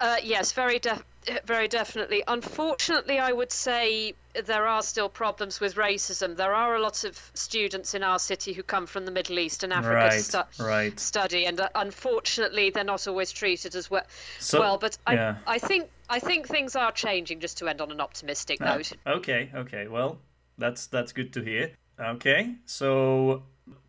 Uh, 0.00 0.16
yes, 0.22 0.52
very, 0.52 0.78
de- 0.78 1.02
very 1.44 1.66
definitely. 1.66 2.22
Unfortunately, 2.28 3.18
I 3.18 3.32
would 3.32 3.50
say 3.50 4.14
there 4.46 4.66
are 4.66 4.82
still 4.82 5.08
problems 5.08 5.60
with 5.60 5.74
racism. 5.74 6.36
There 6.36 6.54
are 6.54 6.76
a 6.76 6.80
lot 6.80 7.04
of 7.04 7.30
students 7.34 7.94
in 7.94 8.02
our 8.02 8.18
city 8.18 8.52
who 8.52 8.62
come 8.62 8.86
from 8.86 9.04
the 9.04 9.10
Middle 9.10 9.38
East 9.38 9.62
and 9.62 9.72
Africa 9.72 9.94
right, 9.94 10.12
to 10.12 10.22
stu- 10.22 10.64
right. 10.64 10.98
study, 11.00 11.46
and 11.46 11.60
uh, 11.60 11.68
unfortunately, 11.74 12.70
they're 12.70 12.84
not 12.84 13.06
always 13.06 13.32
treated 13.32 13.74
as 13.74 13.90
well. 13.90 14.04
So, 14.38 14.60
well, 14.60 14.78
but 14.78 14.98
I, 15.06 15.14
yeah. 15.14 15.36
I 15.46 15.58
think 15.58 15.88
I 16.08 16.18
think 16.18 16.48
things 16.48 16.76
are 16.76 16.92
changing. 16.92 17.40
Just 17.40 17.58
to 17.58 17.68
end 17.68 17.80
on 17.80 17.90
an 17.90 18.00
optimistic 18.00 18.60
uh, 18.60 18.76
note. 18.76 18.92
Okay, 19.06 19.50
okay. 19.54 19.88
Well, 19.88 20.18
that's 20.56 20.86
that's 20.86 21.12
good 21.12 21.32
to 21.34 21.42
hear. 21.42 21.72
Okay, 22.00 22.54
so 22.64 23.42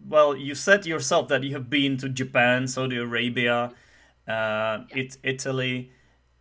well, 0.07 0.35
you 0.35 0.55
said 0.55 0.85
yourself 0.85 1.27
that 1.27 1.43
you 1.43 1.53
have 1.53 1.69
been 1.69 1.97
to 1.97 2.09
Japan, 2.09 2.67
Saudi 2.67 2.97
Arabia, 2.97 3.65
uh, 3.65 3.71
yeah. 4.27 4.85
it, 4.91 5.17
Italy. 5.23 5.91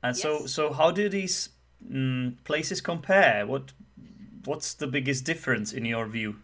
And 0.02 0.16
yes. 0.16 0.22
so, 0.22 0.46
so 0.46 0.72
how 0.72 0.90
do 0.90 1.08
these 1.08 1.50
mm, 1.84 2.36
places 2.44 2.80
compare? 2.80 3.46
What 3.46 3.72
what's 4.48 4.74
the 4.74 4.86
biggest 4.86 5.24
difference 5.24 5.72
in 5.72 5.84
your 5.84 6.06
view? 6.06 6.36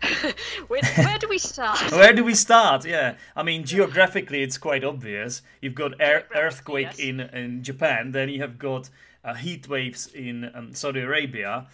where, 0.68 0.80
where, 0.96 1.18
do 1.18 1.28
we 1.28 1.38
start? 1.38 1.78
where 1.92 2.12
do 2.12 2.24
we 2.24 2.34
start? 2.34 2.86
Yeah, 2.86 3.16
I 3.36 3.42
mean 3.42 3.64
geographically, 3.64 4.42
it's 4.42 4.56
quite 4.56 4.84
obvious. 4.84 5.42
You've 5.60 5.74
got 5.74 6.00
earthquake 6.00 6.96
yes. 6.96 6.98
in 6.98 7.20
in 7.20 7.62
Japan, 7.62 8.12
then 8.12 8.28
you 8.30 8.40
have 8.40 8.58
got 8.58 8.88
uh, 9.24 9.34
heat 9.34 9.68
waves 9.68 10.06
in 10.14 10.50
um, 10.54 10.74
Saudi 10.74 11.00
Arabia. 11.00 11.66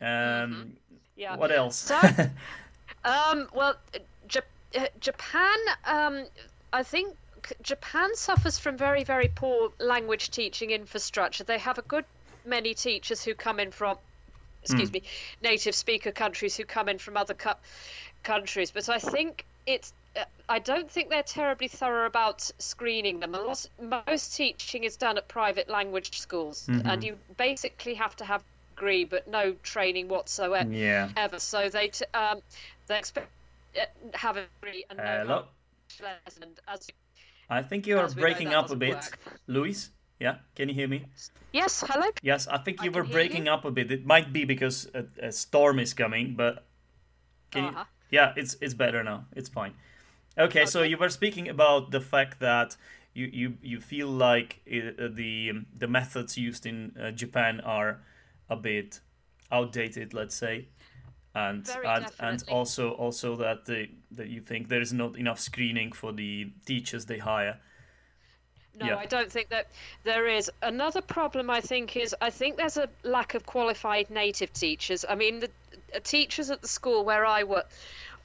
Um, 0.00 0.08
mm-hmm. 0.08 0.62
Yeah. 1.16 1.36
What 1.36 1.52
else? 1.52 1.76
So, 1.76 2.00
um, 3.04 3.48
well, 3.52 3.74
J- 4.26 4.40
uh, 4.76 4.86
Japan. 5.00 5.56
Um, 5.84 6.24
I 6.72 6.82
think 6.82 7.16
Japan 7.62 8.16
suffers 8.16 8.58
from 8.58 8.76
very, 8.76 9.04
very 9.04 9.28
poor 9.28 9.70
language 9.78 10.30
teaching 10.30 10.70
infrastructure. 10.70 11.44
They 11.44 11.58
have 11.58 11.78
a 11.78 11.82
good 11.82 12.04
many 12.44 12.74
teachers 12.74 13.22
who 13.22 13.34
come 13.34 13.60
in 13.60 13.70
from, 13.70 13.98
excuse 14.64 14.90
mm. 14.90 14.94
me, 14.94 15.02
native 15.42 15.74
speaker 15.74 16.12
countries 16.12 16.56
who 16.56 16.64
come 16.64 16.88
in 16.88 16.98
from 16.98 17.16
other 17.16 17.34
cu- 17.34 17.60
countries. 18.22 18.70
But 18.70 18.88
I 18.88 18.98
think 18.98 19.44
it's, 19.66 19.92
uh, 20.16 20.24
I 20.48 20.58
don't 20.58 20.90
think 20.90 21.10
they're 21.10 21.22
terribly 21.22 21.68
thorough 21.68 22.06
about 22.06 22.50
screening 22.58 23.20
them. 23.20 23.32
Lot, 23.32 23.66
most 24.06 24.36
teaching 24.36 24.84
is 24.84 24.96
done 24.96 25.18
at 25.18 25.28
private 25.28 25.68
language 25.68 26.18
schools, 26.18 26.66
mm-hmm. 26.68 26.88
and 26.88 27.04
you 27.04 27.16
basically 27.36 27.94
have 27.94 28.16
to 28.16 28.24
have 28.24 28.40
a 28.40 28.74
degree 28.74 29.04
but 29.04 29.28
no 29.28 29.52
training 29.62 30.08
whatsoever. 30.08 30.70
Yeah. 30.70 31.10
Ever. 31.16 31.38
So 31.38 31.68
they 31.68 31.88
t- 31.88 32.06
um, 32.14 32.40
they 32.86 32.98
expect 32.98 33.28
uh, 33.76 33.84
have 34.14 34.36
a 34.36 34.46
degree 34.60 34.84
and 34.90 34.98
no 35.28 35.44
and 36.36 36.60
as 36.68 36.88
I 37.48 37.62
think 37.62 37.86
you 37.86 37.98
are 37.98 38.08
breaking 38.08 38.54
up 38.54 38.70
a 38.70 38.76
bit, 38.76 38.94
work. 38.94 39.18
Louise. 39.46 39.90
Yeah, 40.20 40.36
can 40.54 40.68
you 40.68 40.74
hear 40.74 40.88
me? 40.88 41.04
Yes, 41.52 41.84
hello. 41.86 42.06
Yes, 42.22 42.46
I 42.48 42.58
think 42.58 42.82
you 42.82 42.90
I 42.90 42.94
were 42.94 43.04
breaking 43.04 43.46
you. 43.46 43.52
up 43.52 43.64
a 43.64 43.70
bit. 43.70 43.90
It 43.90 44.06
might 44.06 44.32
be 44.32 44.44
because 44.44 44.88
a, 44.94 45.04
a 45.26 45.32
storm 45.32 45.78
is 45.78 45.94
coming, 45.94 46.34
but 46.36 46.66
can 47.50 47.64
uh-huh. 47.64 47.84
you... 48.10 48.18
yeah, 48.18 48.32
it's 48.36 48.56
it's 48.60 48.74
better 48.74 49.02
now. 49.02 49.26
It's 49.34 49.48
fine. 49.48 49.74
Okay, 50.36 50.60
okay, 50.60 50.66
so 50.66 50.82
you 50.82 50.96
were 50.96 51.08
speaking 51.08 51.48
about 51.48 51.90
the 51.90 52.00
fact 52.00 52.40
that 52.40 52.76
you 53.12 53.26
you, 53.32 53.54
you 53.62 53.80
feel 53.80 54.08
like 54.08 54.60
it, 54.66 54.98
uh, 54.98 55.08
the 55.12 55.52
the 55.76 55.88
methods 55.88 56.36
used 56.38 56.66
in 56.66 56.96
uh, 57.00 57.10
Japan 57.10 57.60
are 57.60 58.00
a 58.48 58.56
bit 58.56 59.00
outdated, 59.50 60.14
let's 60.14 60.34
say 60.34 60.68
and 61.34 61.66
Very 61.66 61.86
and 61.86 62.04
definitely. 62.04 62.28
and 62.28 62.44
also 62.48 62.90
also 62.92 63.36
that 63.36 63.64
the 63.64 63.88
that 64.12 64.28
you 64.28 64.40
think 64.40 64.68
there 64.68 64.80
is 64.80 64.92
not 64.92 65.16
enough 65.16 65.40
screening 65.40 65.92
for 65.92 66.12
the 66.12 66.52
teachers 66.64 67.06
they 67.06 67.18
hire. 67.18 67.58
No, 68.78 68.86
yeah. 68.86 68.96
I 68.96 69.06
don't 69.06 69.30
think 69.30 69.50
that 69.50 69.68
there 70.02 70.26
is. 70.26 70.50
Another 70.62 71.00
problem 71.00 71.48
I 71.48 71.60
think 71.60 71.96
is 71.96 72.14
I 72.20 72.30
think 72.30 72.56
there's 72.56 72.76
a 72.76 72.88
lack 73.02 73.34
of 73.34 73.46
qualified 73.46 74.10
native 74.10 74.52
teachers. 74.52 75.04
I 75.08 75.14
mean, 75.14 75.40
the 75.40 75.50
uh, 75.94 76.00
teachers 76.02 76.50
at 76.50 76.60
the 76.60 76.68
school 76.68 77.04
where 77.04 77.24
I 77.24 77.44
work 77.44 77.68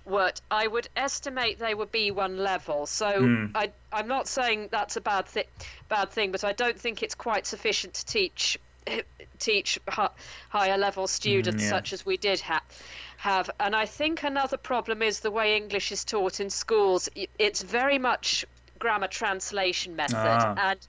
worked, 0.06 0.42
I 0.50 0.66
would 0.66 0.90
estimate 0.96 1.60
they 1.60 1.76
were 1.76 1.86
B1 1.86 2.38
level. 2.38 2.86
So 2.88 3.06
mm. 3.06 3.52
I, 3.54 3.72
I'm 3.92 4.08
not 4.08 4.28
saying 4.28 4.70
that's 4.72 4.96
a 4.96 5.02
bad, 5.02 5.28
thi- 5.28 5.48
bad 5.88 6.10
thing, 6.10 6.32
but 6.32 6.44
I 6.44 6.54
don't 6.54 6.80
think 6.80 7.04
it's 7.04 7.16
quite 7.16 7.46
sufficient 7.46 7.94
to 7.96 8.06
teach 8.06 8.58
teach 9.40 9.80
higher 10.50 10.78
level 10.78 11.08
students, 11.08 11.62
mm, 11.62 11.66
yeah. 11.66 11.70
such 11.70 11.94
as 11.94 12.06
we 12.06 12.18
did 12.18 12.40
ha- 12.40 12.64
have. 13.18 13.50
And 13.60 13.76
I 13.76 13.86
think 13.86 14.24
another 14.24 14.58
problem 14.58 15.02
is 15.02 15.20
the 15.20 15.32
way 15.32 15.56
English 15.56 15.92
is 15.92 16.04
taught 16.04 16.40
in 16.40 16.50
schools. 16.50 17.10
It's 17.38 17.62
very 17.62 18.00
much 18.00 18.46
grammar 18.80 19.08
translation 19.08 19.96
method, 19.96 20.16
ah. 20.18 20.56
and 20.58 20.80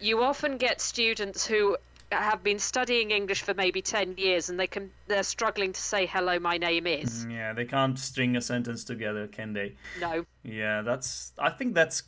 you 0.00 0.22
often 0.22 0.58
get 0.58 0.80
students 0.80 1.46
who 1.46 1.76
have 2.12 2.42
been 2.42 2.58
studying 2.58 3.10
English 3.12 3.42
for 3.42 3.54
maybe 3.54 3.80
10 3.80 4.16
years 4.18 4.50
and 4.50 4.58
they 4.58 4.66
can 4.66 4.90
they're 5.06 5.22
struggling 5.22 5.72
to 5.72 5.80
say 5.80 6.06
hello 6.06 6.38
my 6.40 6.58
name 6.58 6.86
is. 6.86 7.24
Mm, 7.24 7.32
yeah, 7.32 7.52
they 7.52 7.64
can't 7.64 7.96
string 7.98 8.36
a 8.36 8.40
sentence 8.40 8.82
together, 8.82 9.28
can 9.28 9.52
they? 9.52 9.76
No. 10.00 10.24
Yeah, 10.42 10.82
that's 10.82 11.32
I 11.38 11.50
think 11.50 11.74
that's 11.74 12.02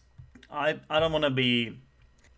I 0.50 0.80
I 0.90 0.98
don't 0.98 1.12
want 1.12 1.24
to 1.24 1.30
be 1.30 1.78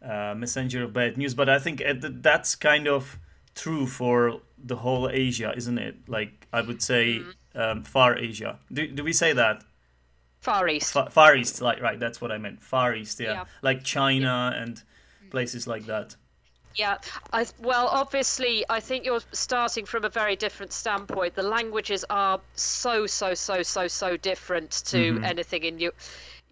uh, 0.04 0.34
messenger 0.36 0.84
of 0.84 0.92
bad 0.92 1.16
news. 1.16 1.34
But 1.34 1.48
I 1.48 1.58
think 1.58 1.82
that's 2.22 2.54
kind 2.54 2.86
of 2.86 3.18
true 3.54 3.86
for 3.86 4.40
the 4.62 4.76
whole 4.76 5.08
Asia, 5.08 5.52
isn't 5.56 5.78
it? 5.78 5.96
Like 6.08 6.46
I 6.52 6.60
would 6.60 6.82
say, 6.82 7.20
mm. 7.20 7.60
um, 7.60 7.82
Far 7.84 8.16
Asia. 8.16 8.58
Do 8.72 8.86
do 8.86 9.02
we 9.02 9.12
say 9.12 9.32
that? 9.32 9.64
Far 10.44 10.68
East. 10.68 10.92
Far, 10.92 11.08
Far 11.08 11.34
East, 11.34 11.62
like 11.62 11.80
right. 11.80 11.98
That's 11.98 12.20
what 12.20 12.30
I 12.30 12.36
meant. 12.36 12.62
Far 12.62 12.94
East, 12.94 13.18
yeah, 13.18 13.32
yeah. 13.32 13.44
like 13.62 13.82
China 13.82 14.52
yeah. 14.52 14.62
and 14.62 14.82
places 15.30 15.66
like 15.66 15.86
that. 15.86 16.16
Yeah, 16.74 16.98
I, 17.32 17.46
well, 17.62 17.86
obviously, 17.86 18.64
I 18.68 18.80
think 18.80 19.06
you're 19.06 19.22
starting 19.32 19.86
from 19.86 20.04
a 20.04 20.08
very 20.08 20.36
different 20.36 20.72
standpoint. 20.72 21.34
The 21.34 21.44
languages 21.44 22.04
are 22.10 22.40
so, 22.56 23.06
so, 23.06 23.32
so, 23.34 23.62
so, 23.62 23.86
so 23.86 24.16
different 24.16 24.72
to 24.86 24.96
mm-hmm. 24.96 25.24
anything 25.24 25.62
in 25.64 25.78
you 25.78 25.92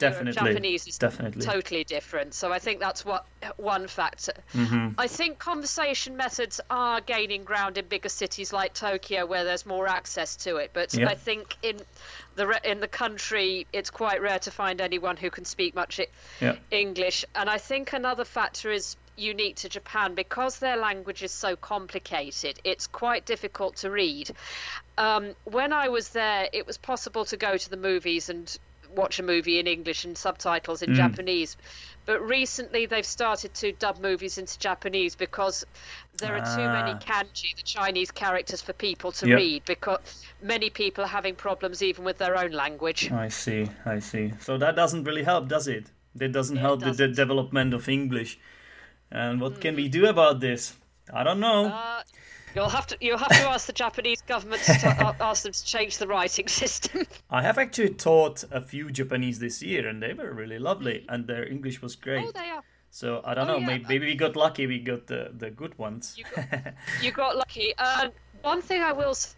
definitely 0.02 0.32
Japanese 0.32 0.86
is 0.86 0.98
definitely 0.98 1.42
totally 1.42 1.84
different. 1.84 2.34
So 2.34 2.52
I 2.52 2.58
think 2.58 2.80
that's 2.80 3.04
what 3.04 3.24
one 3.56 3.88
factor. 3.88 4.34
Mm-hmm. 4.54 4.88
I 4.98 5.06
think 5.06 5.38
conversation 5.38 6.16
methods 6.16 6.60
are 6.68 7.00
gaining 7.00 7.44
ground 7.44 7.78
in 7.78 7.86
bigger 7.86 8.08
cities 8.08 8.52
like 8.52 8.74
Tokyo, 8.74 9.26
where 9.26 9.44
there's 9.44 9.64
more 9.66 9.86
access 9.86 10.36
to 10.36 10.56
it. 10.56 10.70
But 10.72 10.94
yep. 10.94 11.08
I 11.08 11.14
think 11.14 11.56
in 11.62 11.78
the 12.34 12.60
in 12.70 12.80
the 12.80 12.88
country, 12.88 13.66
it's 13.72 13.90
quite 13.90 14.20
rare 14.20 14.38
to 14.40 14.50
find 14.50 14.80
anyone 14.80 15.16
who 15.16 15.30
can 15.30 15.44
speak 15.44 15.74
much 15.74 16.00
yep. 16.40 16.58
English. 16.70 17.24
And 17.34 17.48
I 17.48 17.58
think 17.58 17.92
another 17.92 18.24
factor 18.24 18.70
is 18.70 18.96
unique 19.16 19.56
to 19.56 19.68
Japan 19.68 20.14
because 20.14 20.58
their 20.58 20.76
language 20.76 21.22
is 21.22 21.32
so 21.32 21.56
complicated. 21.56 22.58
It's 22.64 22.86
quite 22.86 23.26
difficult 23.26 23.76
to 23.76 23.90
read. 23.90 24.30
Um, 24.96 25.34
when 25.44 25.72
I 25.72 25.88
was 25.88 26.10
there, 26.10 26.48
it 26.52 26.66
was 26.66 26.78
possible 26.78 27.24
to 27.26 27.36
go 27.36 27.56
to 27.56 27.70
the 27.70 27.76
movies 27.76 28.28
and 28.28 28.58
watch 28.94 29.18
a 29.18 29.22
movie 29.22 29.58
in 29.58 29.66
English 29.66 30.04
and 30.04 30.16
subtitles 30.16 30.82
in 30.82 30.90
mm. 30.90 30.94
Japanese. 30.94 31.56
But 32.04 32.20
recently 32.20 32.86
they've 32.86 33.06
started 33.06 33.54
to 33.54 33.72
dub 33.72 34.00
movies 34.00 34.38
into 34.38 34.58
Japanese 34.58 35.14
because 35.14 35.64
there 36.18 36.36
are 36.36 36.56
too 36.56 36.66
many 36.66 36.92
ah. 36.92 36.98
kanji, 36.98 37.54
the 37.56 37.62
Chinese 37.62 38.10
characters 38.10 38.60
for 38.60 38.72
people 38.72 39.12
to 39.12 39.28
yep. 39.28 39.38
read 39.38 39.64
because 39.64 40.24
many 40.42 40.70
people 40.70 41.04
are 41.04 41.08
having 41.08 41.34
problems 41.34 41.82
even 41.82 42.04
with 42.04 42.18
their 42.18 42.36
own 42.36 42.50
language. 42.50 43.10
I 43.12 43.28
see, 43.28 43.68
I 43.84 44.00
see. 44.00 44.32
So 44.40 44.58
that 44.58 44.74
doesn't 44.74 45.04
really 45.04 45.22
help, 45.22 45.48
does 45.48 45.68
it? 45.68 45.86
That 46.16 46.32
doesn't 46.32 46.56
help 46.56 46.80
doesn't. 46.80 46.96
the 46.96 47.14
development 47.14 47.72
of 47.72 47.88
English. 47.88 48.38
And 49.10 49.40
what 49.40 49.54
mm. 49.54 49.60
can 49.60 49.76
we 49.76 49.88
do 49.88 50.06
about 50.06 50.40
this? 50.40 50.74
I 51.12 51.22
don't 51.22 51.40
know. 51.40 51.66
Uh, 51.66 52.02
You'll 52.54 52.68
have 52.68 52.86
to 52.88 52.96
you'll 53.00 53.18
have 53.18 53.28
to 53.28 53.48
ask 53.48 53.66
the 53.66 53.72
Japanese 53.72 54.22
government 54.22 54.62
to 54.62 55.16
ask 55.20 55.42
them 55.44 55.52
to 55.52 55.64
change 55.64 55.98
the 55.98 56.06
writing 56.06 56.48
system. 56.48 57.06
I 57.30 57.42
have 57.42 57.58
actually 57.58 57.90
taught 57.94 58.44
a 58.50 58.60
few 58.60 58.90
Japanese 58.90 59.38
this 59.38 59.62
year, 59.62 59.88
and 59.88 60.02
they 60.02 60.12
were 60.12 60.32
really 60.32 60.58
lovely, 60.58 61.04
and 61.08 61.26
their 61.26 61.46
English 61.46 61.80
was 61.82 61.96
great. 61.96 62.24
oh, 62.26 62.32
they 62.32 62.50
are. 62.50 62.62
So 62.90 63.22
I 63.24 63.32
don't 63.34 63.48
Oh, 63.48 63.52
know, 63.54 63.58
yeah. 63.58 63.66
maybe, 63.66 63.84
maybe 63.88 64.06
we 64.06 64.14
got 64.14 64.36
lucky. 64.36 64.66
We 64.66 64.78
got 64.80 65.06
the 65.06 65.30
the 65.36 65.50
good 65.50 65.78
ones. 65.78 66.14
You 66.18 66.24
got, 66.34 66.74
you 67.02 67.10
got 67.12 67.36
lucky. 67.36 67.72
Uh, 67.78 68.08
one 68.42 68.60
thing 68.60 68.82
I 68.82 68.92
will 68.92 69.14
say, 69.14 69.30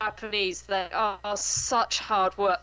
Japanese, 0.00 0.62
they 0.62 0.88
are, 0.92 1.18
are 1.24 1.36
such 1.36 1.98
hard 1.98 2.36
work. 2.38 2.60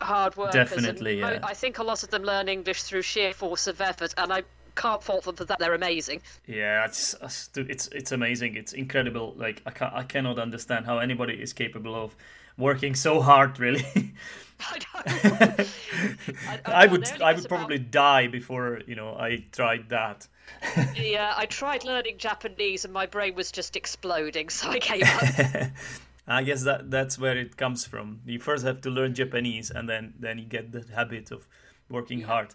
Hard 0.00 0.36
workers. 0.36 0.54
Definitely, 0.54 1.20
yeah. 1.20 1.38
I 1.42 1.54
think 1.54 1.78
a 1.78 1.82
lot 1.84 2.02
of 2.02 2.10
them 2.10 2.22
learn 2.22 2.48
English 2.48 2.82
through 2.82 3.02
sheer 3.02 3.32
force 3.32 3.66
of 3.66 3.80
effort, 3.80 4.12
and 4.18 4.32
I 4.32 4.42
can't 4.78 5.02
fault 5.02 5.24
them 5.24 5.36
for 5.36 5.44
that. 5.44 5.58
They're 5.58 5.74
amazing. 5.74 6.22
Yeah, 6.46 6.84
it's 6.84 7.14
it's 7.56 7.88
it's 7.88 8.12
amazing. 8.12 8.56
It's 8.56 8.72
incredible. 8.72 9.34
Like 9.36 9.60
I 9.66 9.70
can 9.70 9.90
I 9.92 10.04
cannot 10.04 10.38
understand 10.38 10.86
how 10.86 10.98
anybody 10.98 11.34
is 11.34 11.52
capable 11.52 11.94
of 11.94 12.14
working 12.56 12.94
so 12.94 13.20
hard. 13.20 13.58
Really, 13.58 13.84
I, 14.60 14.78
know. 14.78 15.64
I, 16.66 16.84
I 16.84 16.86
would 16.86 17.06
I 17.20 17.32
would 17.32 17.44
about- 17.44 17.48
probably 17.48 17.78
die 17.78 18.28
before 18.28 18.80
you 18.86 18.94
know 18.94 19.10
I 19.18 19.44
tried 19.52 19.88
that. 19.90 20.28
Yeah, 20.96 21.34
I 21.36 21.46
tried 21.46 21.84
learning 21.84 22.16
Japanese, 22.18 22.84
and 22.84 22.92
my 22.94 23.06
brain 23.06 23.34
was 23.34 23.52
just 23.52 23.76
exploding, 23.76 24.48
so 24.48 24.70
I 24.70 24.78
gave 24.78 25.02
up. 25.02 25.70
I 26.26 26.42
guess 26.42 26.62
that 26.64 26.90
that's 26.90 27.18
where 27.18 27.36
it 27.36 27.56
comes 27.56 27.84
from. 27.84 28.20
You 28.26 28.38
first 28.38 28.64
have 28.64 28.80
to 28.82 28.90
learn 28.90 29.14
Japanese, 29.14 29.70
and 29.70 29.88
then 29.88 30.14
then 30.18 30.38
you 30.38 30.46
get 30.46 30.72
the 30.72 30.84
habit 30.94 31.30
of 31.32 31.46
working 31.90 32.22
hard. 32.22 32.54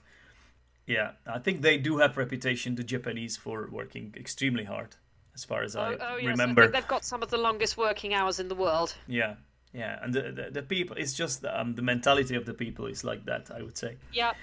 Yeah, 0.86 1.12
I 1.25 1.40
think 1.40 1.62
they 1.62 1.78
do 1.78 1.98
have 2.00 2.18
reputation, 2.18 2.75
the 2.75 2.84
Japanese, 2.84 3.38
for 3.38 3.70
working 3.72 4.13
extremely 4.18 4.66
hard, 4.66 4.96
as 5.34 5.46
far 5.46 5.63
as 5.63 5.75
I 5.75 5.94
oh, 5.94 5.98
oh 6.02 6.18
yes, 6.18 6.28
remember. 6.28 6.63
I 6.63 6.68
they've 6.68 6.88
got 6.88 7.06
some 7.06 7.24
of 7.24 7.30
the 7.30 7.38
longest 7.38 7.78
working 7.78 8.13
hours 8.13 8.40
in 8.40 8.50
the 8.50 8.56
world. 8.56 8.94
Yeah, 9.08 9.36
yeah, 9.74 10.00
and 10.02 10.13
the, 10.13 10.22
the 10.32 10.50
the 10.52 10.62
people. 10.62 10.98
It's 10.98 11.13
just 11.13 11.46
um, 11.46 11.75
the 11.75 11.82
mentality 11.82 12.36
of 12.36 12.46
the 12.46 12.54
people 12.54 12.88
is 12.88 13.04
like 13.04 13.25
that. 13.25 13.50
I 13.50 13.62
would 13.62 13.78
say. 13.78 13.96
Yeah, 14.12 14.34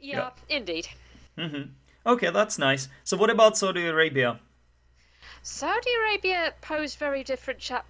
yeah, 0.00 0.30
indeed. 0.48 0.88
Okay, 2.06 2.30
that's 2.30 2.58
nice. 2.58 2.88
So, 3.04 3.16
what 3.16 3.30
about 3.30 3.56
Saudi 3.56 3.86
Arabia? 3.86 4.40
Saudi 5.42 5.90
Arabia 6.00 6.54
posed 6.60 6.98
very 6.98 7.22
different 7.22 7.60
cha- 7.60 7.84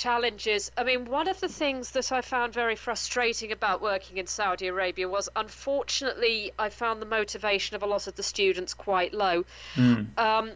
challenges. 0.00 0.70
I 0.76 0.84
mean, 0.84 1.04
one 1.04 1.28
of 1.28 1.38
the 1.40 1.48
things 1.48 1.90
that 1.92 2.10
I 2.12 2.20
found 2.22 2.52
very 2.54 2.76
frustrating 2.76 3.52
about 3.52 3.82
working 3.82 4.16
in 4.18 4.26
Saudi 4.26 4.66
Arabia 4.68 5.08
was, 5.08 5.28
unfortunately, 5.36 6.52
I 6.58 6.68
found 6.70 7.00
the 7.02 7.06
motivation 7.06 7.76
of 7.76 7.82
a 7.82 7.86
lot 7.86 8.06
of 8.06 8.14
the 8.16 8.22
students 8.22 8.74
quite 8.74 9.12
low. 9.14 9.44
Um, 10.16 10.52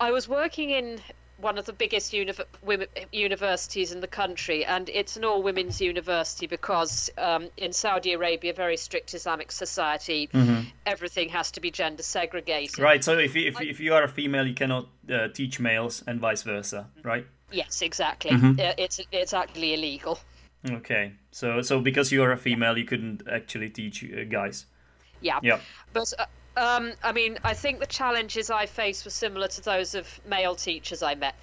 I 0.00 0.10
was 0.12 0.28
working 0.28 0.70
in 0.70 0.98
one 1.38 1.56
of 1.56 1.64
the 1.64 1.72
biggest 1.72 2.12
uni- 2.12 2.34
women- 2.62 2.88
universities 3.12 3.92
in 3.92 4.00
the 4.00 4.06
country, 4.06 4.62
and 4.64 4.88
it's 4.90 5.16
an 5.16 5.24
all 5.24 5.42
women's 5.42 5.80
university 5.80 6.46
because 6.46 7.08
um, 7.16 7.48
in 7.56 7.72
Saudi 7.72 8.12
Arabia, 8.12 8.52
very 8.52 8.76
strict 8.76 9.14
Islamic 9.14 9.50
society, 9.50 10.28
everything 10.84 11.30
has 11.30 11.50
to 11.52 11.60
be 11.60 11.70
gender 11.70 12.02
segregated. 12.02 12.78
Right. 12.78 13.02
So, 13.02 13.16
if 13.18 13.34
you, 13.34 13.48
if, 13.48 13.58
you- 13.60 13.70
if 13.70 13.80
you 13.80 13.94
are 13.94 14.02
a 14.02 14.08
female, 14.08 14.46
you 14.46 14.54
cannot 14.54 14.88
uh, 15.10 15.28
teach 15.28 15.58
males, 15.60 16.02
and 16.06 16.20
vice 16.20 16.42
versa. 16.42 16.88
Right. 17.02 17.26
Yes, 17.50 17.82
exactly. 17.82 18.30
Uh, 18.30 18.74
It's 18.78 19.00
it's 19.12 19.32
actually 19.34 19.74
illegal. 19.74 20.18
Okay. 20.70 21.12
So, 21.30 21.62
so 21.62 21.80
because 21.80 22.12
you 22.12 22.22
are 22.22 22.32
a 22.32 22.36
female, 22.36 22.76
you 22.76 22.84
couldn't 22.84 23.22
actually 23.30 23.70
teach 23.70 24.04
uh, 24.04 24.24
guys. 24.24 24.66
Yeah. 25.20 25.38
Yeah. 25.42 25.60
But 25.92 26.12
uh, 26.18 26.26
um, 26.56 26.92
I 27.02 27.12
mean, 27.12 27.38
I 27.44 27.54
think 27.54 27.80
the 27.80 27.86
challenges 27.86 28.50
I 28.50 28.66
faced 28.66 29.04
were 29.04 29.10
similar 29.10 29.48
to 29.48 29.62
those 29.62 29.94
of 29.94 30.20
male 30.26 30.54
teachers 30.54 31.02
I 31.02 31.14
met. 31.14 31.34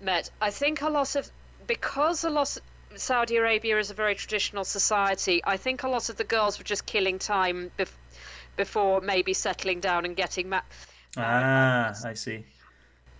Met. 0.00 0.30
I 0.40 0.50
think 0.50 0.82
a 0.82 0.90
lot 0.90 1.16
of 1.16 1.30
because 1.66 2.24
a 2.24 2.30
lot. 2.30 2.56
Of, 2.56 2.62
Saudi 2.96 3.36
Arabia 3.36 3.78
is 3.78 3.92
a 3.92 3.94
very 3.94 4.16
traditional 4.16 4.64
society. 4.64 5.40
I 5.44 5.58
think 5.58 5.84
a 5.84 5.88
lot 5.88 6.08
of 6.08 6.16
the 6.16 6.24
girls 6.24 6.58
were 6.58 6.64
just 6.64 6.86
killing 6.86 7.20
time 7.20 7.70
bef- 7.78 7.96
before 8.56 9.00
maybe 9.00 9.32
settling 9.32 9.78
down 9.78 10.04
and 10.04 10.16
getting 10.16 10.48
ma- 10.48 10.62
Ah, 11.16 11.94
I 12.04 12.14
see. 12.14 12.44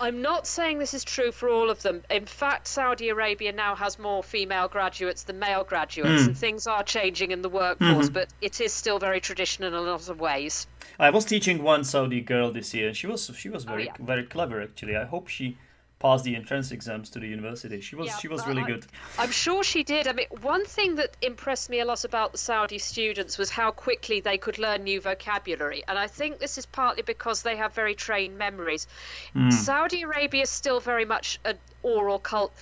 I'm 0.00 0.22
not 0.22 0.46
saying 0.46 0.78
this 0.78 0.94
is 0.94 1.04
true 1.04 1.30
for 1.30 1.50
all 1.50 1.68
of 1.68 1.82
them. 1.82 2.02
In 2.10 2.24
fact, 2.24 2.66
Saudi 2.66 3.10
Arabia 3.10 3.52
now 3.52 3.74
has 3.74 3.98
more 3.98 4.22
female 4.22 4.66
graduates 4.66 5.24
than 5.24 5.38
male 5.38 5.62
graduates, 5.62 6.22
hmm. 6.22 6.28
and 6.28 6.38
things 6.38 6.66
are 6.66 6.82
changing 6.82 7.32
in 7.32 7.42
the 7.42 7.50
workforce, 7.50 8.06
mm-hmm. 8.06 8.14
but 8.14 8.28
it 8.40 8.60
is 8.60 8.72
still 8.72 8.98
very 8.98 9.20
traditional 9.20 9.68
in 9.68 9.74
a 9.74 9.80
lot 9.80 10.08
of 10.08 10.18
ways. 10.18 10.66
I 10.98 11.10
was 11.10 11.26
teaching 11.26 11.62
one 11.62 11.84
Saudi 11.84 12.22
girl 12.22 12.50
this 12.50 12.72
year. 12.72 12.94
She 12.94 13.06
was 13.06 13.30
she 13.36 13.50
was 13.50 13.66
oh, 13.66 13.68
very 13.68 13.86
yeah. 13.86 13.92
very 14.00 14.24
clever 14.24 14.62
actually. 14.62 14.96
I 14.96 15.04
hope 15.04 15.28
she 15.28 15.58
passed 16.00 16.24
the 16.24 16.34
entrance 16.34 16.72
exams 16.72 17.10
to 17.10 17.20
the 17.20 17.28
university. 17.28 17.80
She 17.80 17.94
was 17.94 18.08
Yeah, 18.08 18.16
she 18.16 18.26
was 18.28 18.44
really 18.46 18.62
I- 18.62 18.66
good. 18.66 18.86
I'm 19.18 19.30
sure 19.30 19.62
she 19.62 19.84
did. 19.84 20.08
I 20.08 20.12
mean, 20.12 20.26
one 20.40 20.64
thing 20.64 20.96
that 20.96 21.16
impressed 21.22 21.68
me 21.70 21.78
a 21.80 21.84
lot 21.84 22.04
about 22.04 22.32
the 22.32 22.38
Saudi 22.38 22.78
students 22.78 23.36
was 23.38 23.50
how 23.50 23.70
quickly 23.70 24.20
they 24.20 24.38
could 24.38 24.58
learn 24.58 24.82
new 24.84 25.00
vocabulary. 25.00 25.84
And 25.86 25.98
I 25.98 26.06
think 26.06 26.38
this 26.38 26.56
is 26.58 26.64
partly 26.66 27.02
because 27.02 27.42
they 27.42 27.56
have 27.56 27.74
very 27.74 27.94
trained 27.94 28.38
memories. 28.38 28.86
Hmm. 29.34 29.50
Saudi 29.50 30.02
Arabia 30.02 30.42
is 30.42 30.50
still 30.50 30.80
very 30.80 31.04
much 31.04 31.38
an 31.44 31.58
oral 31.82 32.18
cult- 32.18 32.54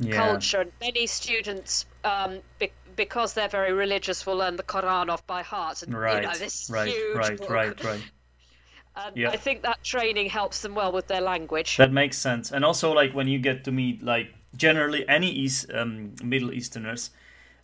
Yeah. 0.00 0.16
culture, 0.16 0.62
and 0.62 0.72
many 0.80 1.06
students, 1.06 1.84
um, 2.02 2.40
be- 2.58 2.72
because 2.96 3.34
they're 3.34 3.48
very 3.48 3.74
religious, 3.74 4.24
will 4.24 4.36
learn 4.36 4.56
the 4.56 4.62
Quran 4.62 5.10
off 5.10 5.26
by 5.26 5.42
heart. 5.42 5.82
And, 5.82 5.92
Right. 5.94 6.22
You 6.22 6.28
know, 6.30 6.34
this 6.38 6.70
right. 6.72 6.88
huge 6.88 7.16
Right. 7.16 7.36
book. 7.38 7.50
Right. 7.50 7.84
Right. 7.84 8.00
And 8.96 9.16
Yeah. 9.16 9.30
I 9.30 9.36
think 9.36 9.62
that 9.62 9.82
training 9.84 10.30
helps 10.30 10.60
them 10.62 10.74
well 10.74 10.92
with 10.92 11.06
their 11.06 11.20
language. 11.20 11.76
That 11.76 11.92
makes 11.92 12.16
sense. 12.18 12.50
And 12.50 12.64
also, 12.64 12.92
like 12.92 13.12
when 13.14 13.28
you 13.28 13.38
get 13.38 13.64
to 13.64 13.72
meet 13.72 14.02
like 14.02 14.34
generally 14.56 15.06
any 15.08 15.30
East 15.30 15.70
um, 15.74 16.14
Middle 16.24 16.52
Easterners, 16.52 17.10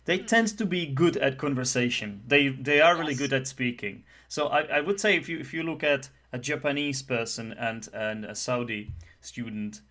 they 0.05 0.17
Hmm. 0.19 0.25
tend 0.25 0.57
to 0.57 0.65
be 0.65 0.85
good 0.85 1.17
at 1.17 1.37
conversation. 1.37 2.21
They 2.27 2.49
they 2.49 2.81
are 2.81 2.95
really 2.95 3.15
good 3.15 3.33
at 3.33 3.47
speaking. 3.47 4.03
So 4.27 4.47
I, 4.47 4.61
I 4.77 4.81
would 4.81 4.99
say 4.99 5.15
if 5.17 5.27
you 5.29 5.39
if 5.39 5.53
you 5.53 5.63
look 5.63 5.83
at 5.83 6.09
a 6.31 6.37
Japanese 6.37 7.01
person 7.01 7.53
and 7.53 7.87
and 7.93 8.25
a 8.25 8.35
Saudi 8.35 8.91
student, 9.21 9.81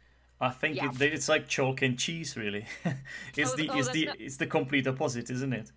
I 0.40 0.50
think 0.50 0.76
Yeah. 0.76 0.90
it, 0.90 1.00
it's 1.02 1.28
like 1.28 1.48
chalk 1.48 1.83
and 1.83 1.98
cheese. 1.98 2.37
Really, 2.37 2.66
it's 3.37 3.52
Oh, 3.52 3.57
the 3.57 3.68
oh, 3.70 3.78
it's 3.78 3.88
the 3.88 4.07
no- 4.07 4.12
it's 4.18 4.37
the 4.37 4.46
complete 4.46 4.87
opposite, 4.87 5.31
isn't 5.31 5.52
it? 5.52 5.72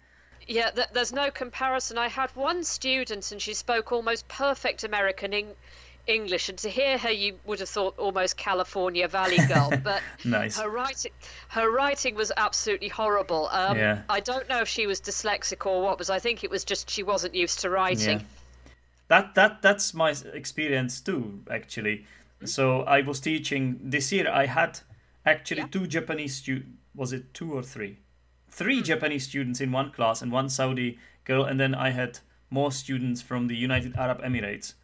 Yeah, 0.47 0.69
th- 0.71 0.87
there's 0.93 1.11
no 1.13 1.31
comparison. 1.31 1.97
I 1.97 2.07
had 2.07 2.29
one 2.35 2.63
student 2.63 3.31
and 3.31 3.41
she 3.41 3.53
spoke 3.53 3.91
almost 3.91 4.27
perfect 4.27 4.83
American 4.83 5.33
eng- 5.33 5.55
English, 6.07 6.49
and 6.49 6.57
to 6.59 6.69
hear 6.69 6.99
her, 6.99 7.09
you 7.09 7.39
would 7.45 7.59
have 7.59 7.69
thought 7.69 7.97
almost 7.97 8.37
California 8.37 9.07
Valley 9.07 9.39
girl. 9.47 9.71
But 9.83 10.03
Nice. 10.23 10.59
her 10.59 10.69
writing, 10.69 11.11
her 11.49 11.71
writing 11.71 12.13
was 12.15 12.31
absolutely 12.37 12.89
horrible. 12.89 13.47
Um, 13.51 13.77
Yeah. 13.77 14.03
I 14.07 14.19
don't 14.19 14.47
know 14.47 14.61
if 14.61 14.67
she 14.67 14.85
was 14.85 15.01
dyslexic 15.01 15.65
or 15.65 15.81
what, 15.81 15.97
but 15.97 16.09
I 16.11 16.19
think 16.19 16.43
it 16.43 16.51
was 16.51 16.63
just 16.63 16.89
she 16.91 17.01
wasn't 17.01 17.33
used 17.33 17.59
to 17.61 17.69
writing. 17.71 18.19
Yeah. 18.19 18.25
That 19.07 19.35
that 19.35 19.61
that's 19.63 19.93
my 19.95 20.13
experience 20.33 21.01
too, 21.01 21.41
actually. 21.49 22.05
So 22.43 22.81
I 22.81 23.01
was 23.01 23.19
teaching 23.19 23.79
this 23.81 24.11
year. 24.11 24.29
I 24.29 24.45
had 24.45 24.79
actually 25.25 25.61
Yeah. 25.61 25.67
two 25.71 25.87
Japanese 25.87 26.35
students. 26.35 26.69
Was 26.93 27.13
it 27.13 27.33
two 27.33 27.51
or 27.53 27.63
three? 27.63 27.97
Three 28.57 28.81
Japanese 28.81 29.25
students 29.27 29.59
in 29.59 29.71
one 29.73 29.91
class 29.91 30.21
and 30.21 30.31
one 30.31 30.49
Saudi 30.49 30.97
girl, 31.25 31.43
and 31.43 31.59
then 31.59 31.75
I 31.75 31.89
had 31.91 32.19
more 32.49 32.71
students 32.71 33.21
from 33.21 33.47
the 33.47 33.55
United 33.67 33.95
Arab 33.97 34.21
Emirates, 34.21 34.75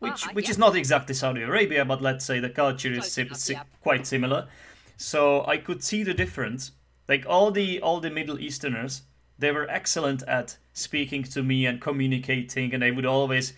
which 0.00 0.26
Ah, 0.26 0.30
which 0.32 0.46
yeah. 0.46 0.50
is 0.54 0.58
not 0.58 0.74
exactly 0.74 1.14
Saudi 1.14 1.42
Arabia, 1.42 1.84
but 1.84 2.02
let's 2.02 2.24
say 2.24 2.40
the 2.40 2.50
culture 2.50 2.92
is 2.92 3.12
si- 3.12 3.22
enough, 3.22 3.36
si- 3.38 3.52
yeah. 3.52 3.62
quite 3.80 4.06
similar. 4.06 4.48
So 4.96 5.46
I 5.46 5.56
could 5.58 5.84
see 5.84 6.02
the 6.02 6.14
difference. 6.14 6.72
Like 7.08 7.24
all 7.28 7.52
the 7.52 7.80
all 7.80 8.00
the 8.00 8.10
Middle 8.10 8.40
Easterners, 8.40 9.02
they 9.38 9.52
were 9.52 9.70
excellent 9.70 10.22
at 10.26 10.58
speaking 10.72 11.22
to 11.34 11.42
me 11.42 11.64
and 11.66 11.80
communicating, 11.80 12.74
and 12.74 12.82
they 12.82 12.90
would 12.90 13.06
always 13.06 13.52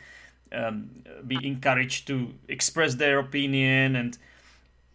um, 0.53 0.91
be 1.27 1.39
encouraged 1.47 2.07
to 2.09 2.35
express 2.49 2.97
their 2.97 3.19
opinion 3.19 3.97
and 3.97 4.19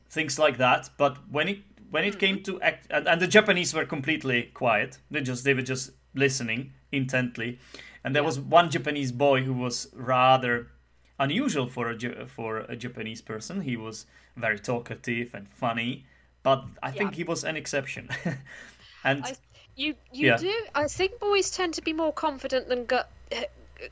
things 0.09 0.37
like 0.37 0.57
that. 0.57 0.89
But 0.97 1.17
when 1.31 1.47
it 1.49 1.59
when 1.93 2.03
it 2.03 2.09
mm-hmm. 2.09 2.19
came 2.19 2.43
to 2.43 2.59
act, 2.61 2.87
and, 2.89 3.07
and 3.07 3.21
the 3.21 3.27
Japanese 3.27 3.71
were 3.71 3.85
completely 3.85 4.49
quiet. 4.55 4.97
They 5.11 5.21
just 5.21 5.43
they 5.43 5.53
were 5.53 5.61
just 5.61 5.91
listening 6.15 6.73
intently, 6.91 7.59
and 8.03 8.15
there 8.15 8.23
was 8.23 8.39
one 8.39 8.71
Japanese 8.71 9.11
boy 9.11 9.43
who 9.43 9.53
was 9.53 9.89
rather 9.93 10.71
unusual 11.19 11.67
for 11.67 11.91
a 11.91 12.27
for 12.27 12.57
a 12.57 12.75
Japanese 12.75 13.21
person. 13.21 13.61
He 13.61 13.77
was 13.77 14.07
very 14.35 14.57
talkative 14.57 15.35
and 15.35 15.47
funny, 15.47 16.05
but 16.41 16.65
I 16.81 16.89
think 16.89 17.11
Yeah. 17.11 17.17
he 17.17 17.23
was 17.25 17.43
an 17.43 17.55
exception. 17.57 18.09
and 19.03 19.23
I, 19.23 19.35
you 19.75 19.93
you 20.11 20.27
Yeah. 20.29 20.37
do. 20.37 20.53
I 20.73 20.87
think 20.87 21.19
boys 21.19 21.51
tend 21.51 21.75
to 21.75 21.83
be 21.83 21.93
more 21.93 22.11
confident 22.11 22.69
than 22.69 22.87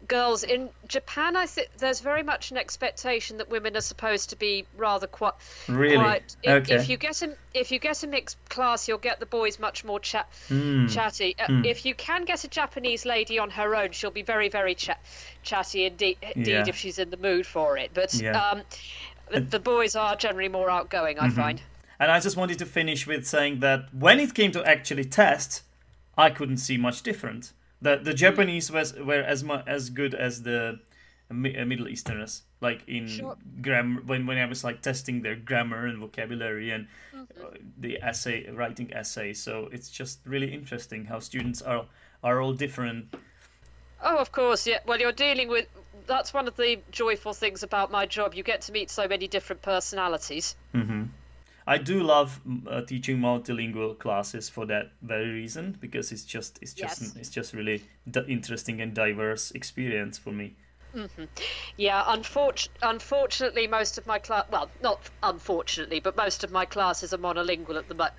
girls. 0.07 0.43
In 0.43 0.69
Japan, 0.87 1.35
I 1.35 1.45
think 1.45 1.69
there's 1.77 1.99
very 1.99 2.23
much 2.23 2.51
an 2.51 2.57
expectation 2.57 3.37
that 3.37 3.49
women 3.49 3.75
are 3.77 3.81
supposed 3.81 4.29
to 4.31 4.35
be 4.35 4.65
rather 4.77 5.07
quite. 5.07 5.33
Really? 5.67 5.95
Quiet. 5.97 6.35
If, 6.43 6.49
Okay. 6.63 6.75
if 6.75 6.89
you 6.89 6.97
get 6.97 7.21
a 7.21 7.35
if 7.53 7.71
you 7.71 7.79
get 7.79 8.03
a 8.03 8.07
mixed 8.07 8.37
class, 8.49 8.87
you'll 8.87 8.97
get 8.97 9.19
the 9.19 9.25
boys 9.25 9.59
much 9.59 9.83
more 9.83 9.99
chat 9.99 10.27
Hmm. 10.47 10.87
chatty. 10.87 11.35
Uh, 11.39 11.61
If 11.65 11.85
you 11.85 11.93
can 11.95 12.25
get 12.25 12.43
a 12.43 12.47
Japanese 12.47 13.05
lady 13.05 13.39
on 13.39 13.49
her 13.51 13.75
own, 13.75 13.91
she'll 13.91 14.11
be 14.11 14.23
very 14.23 14.49
very 14.49 14.75
chat 14.75 14.99
chatty 15.43 15.85
indeed, 15.85 16.17
indeed 16.35 16.51
Yeah. 16.51 16.65
if 16.67 16.75
she's 16.77 16.97
in 16.99 17.09
the 17.09 17.17
mood 17.17 17.45
for 17.45 17.77
it. 17.77 17.91
But 17.93 18.13
Yeah. 18.13 18.39
um, 18.39 18.61
the, 19.31 19.41
the 19.41 19.59
boys 19.59 19.95
are 19.95 20.15
generally 20.15 20.49
more 20.49 20.69
outgoing. 20.69 21.19
I 21.19 21.29
find. 21.29 21.61
And 21.99 22.09
I 22.11 22.19
just 22.19 22.35
wanted 22.35 22.57
to 22.59 22.65
finish 22.65 23.05
with 23.05 23.27
saying 23.27 23.59
that 23.59 23.93
when 23.93 24.19
it 24.19 24.33
came 24.33 24.51
to 24.53 24.63
actually 24.67 25.05
test, 25.05 25.61
I 26.17 26.29
couldn't 26.31 26.57
see 26.57 26.75
much 26.77 27.03
different. 27.03 27.53
The 27.81 27.97
the 27.97 28.13
Japanese 28.13 28.71
was 28.71 28.93
were 28.93 29.23
as 29.23 29.43
mu- 29.43 29.63
as 29.65 29.89
good 29.89 30.13
as 30.13 30.43
the 30.43 30.79
Mi- 31.29 31.57
uh, 31.57 31.65
Middle 31.65 31.87
Easterners, 31.87 32.43
like 32.61 32.83
in 32.87 33.07
Sure. 33.07 33.35
grammar. 33.61 34.01
When 34.05 34.27
when 34.27 34.37
I 34.37 34.45
was 34.45 34.63
like 34.63 34.81
testing 34.81 35.21
their 35.23 35.35
grammar 35.35 35.85
and 35.87 35.97
vocabulary 35.99 36.71
and 36.71 36.87
Mm-hmm. 37.15 37.45
uh, 37.45 37.49
the 37.77 37.97
essay 38.01 38.49
writing 38.51 38.93
essays, 38.93 39.41
so 39.41 39.67
it's 39.71 39.89
just 39.89 40.19
really 40.25 40.53
interesting 40.53 41.05
how 41.05 41.19
students 41.19 41.61
are 41.61 41.85
are 42.23 42.41
all 42.41 42.53
different. 42.53 43.13
Oh, 44.03 44.17
of 44.17 44.31
course, 44.31 44.65
yeah. 44.67 44.79
Well, 44.85 44.99
you're 44.99 45.11
dealing 45.11 45.47
with. 45.49 45.67
That's 46.07 46.33
one 46.33 46.47
of 46.47 46.55
the 46.55 46.79
joyful 46.91 47.33
things 47.33 47.63
about 47.63 47.91
my 47.91 48.05
job. 48.05 48.33
You 48.33 48.43
get 48.43 48.61
to 48.61 48.71
meet 48.71 48.89
so 48.89 49.07
many 49.07 49.27
different 49.27 49.61
personalities. 49.61 50.55
I 51.67 51.77
do 51.77 52.01
love 52.03 52.39
mm, 52.47 52.63
uh, 52.67 52.81
teaching 52.81 53.19
multilingual 53.19 53.97
classes 53.99 54.49
for 54.49 54.65
that 54.67 54.91
very 55.01 55.29
reason 55.29 55.77
because 55.79 56.11
it's 56.11 56.23
just 56.25 56.59
it's 56.61 56.73
just 56.73 57.01
Yes. 57.01 57.15
it's 57.15 57.29
just 57.29 57.53
really 57.53 57.83
d- 58.09 58.21
interesting 58.27 58.81
and 58.81 58.93
diverse 58.93 59.51
experience 59.51 60.17
for 60.17 60.31
me. 60.31 60.55
Yeah, 61.77 62.03
unfortunately, 62.07 62.79
unfortunately, 62.81 63.67
most 63.67 63.97
of 63.97 64.05
my 64.05 64.19
class. 64.19 64.45
Well, 64.51 64.69
not 64.81 65.09
unfortunately, 65.23 66.01
but 66.01 66.17
most 66.17 66.43
of 66.43 66.51
my 66.51 66.65
classes 66.65 67.13
are 67.13 67.17
monolingual 67.17 67.77
at 67.77 67.87
the 67.87 67.95
mo- 67.95 68.09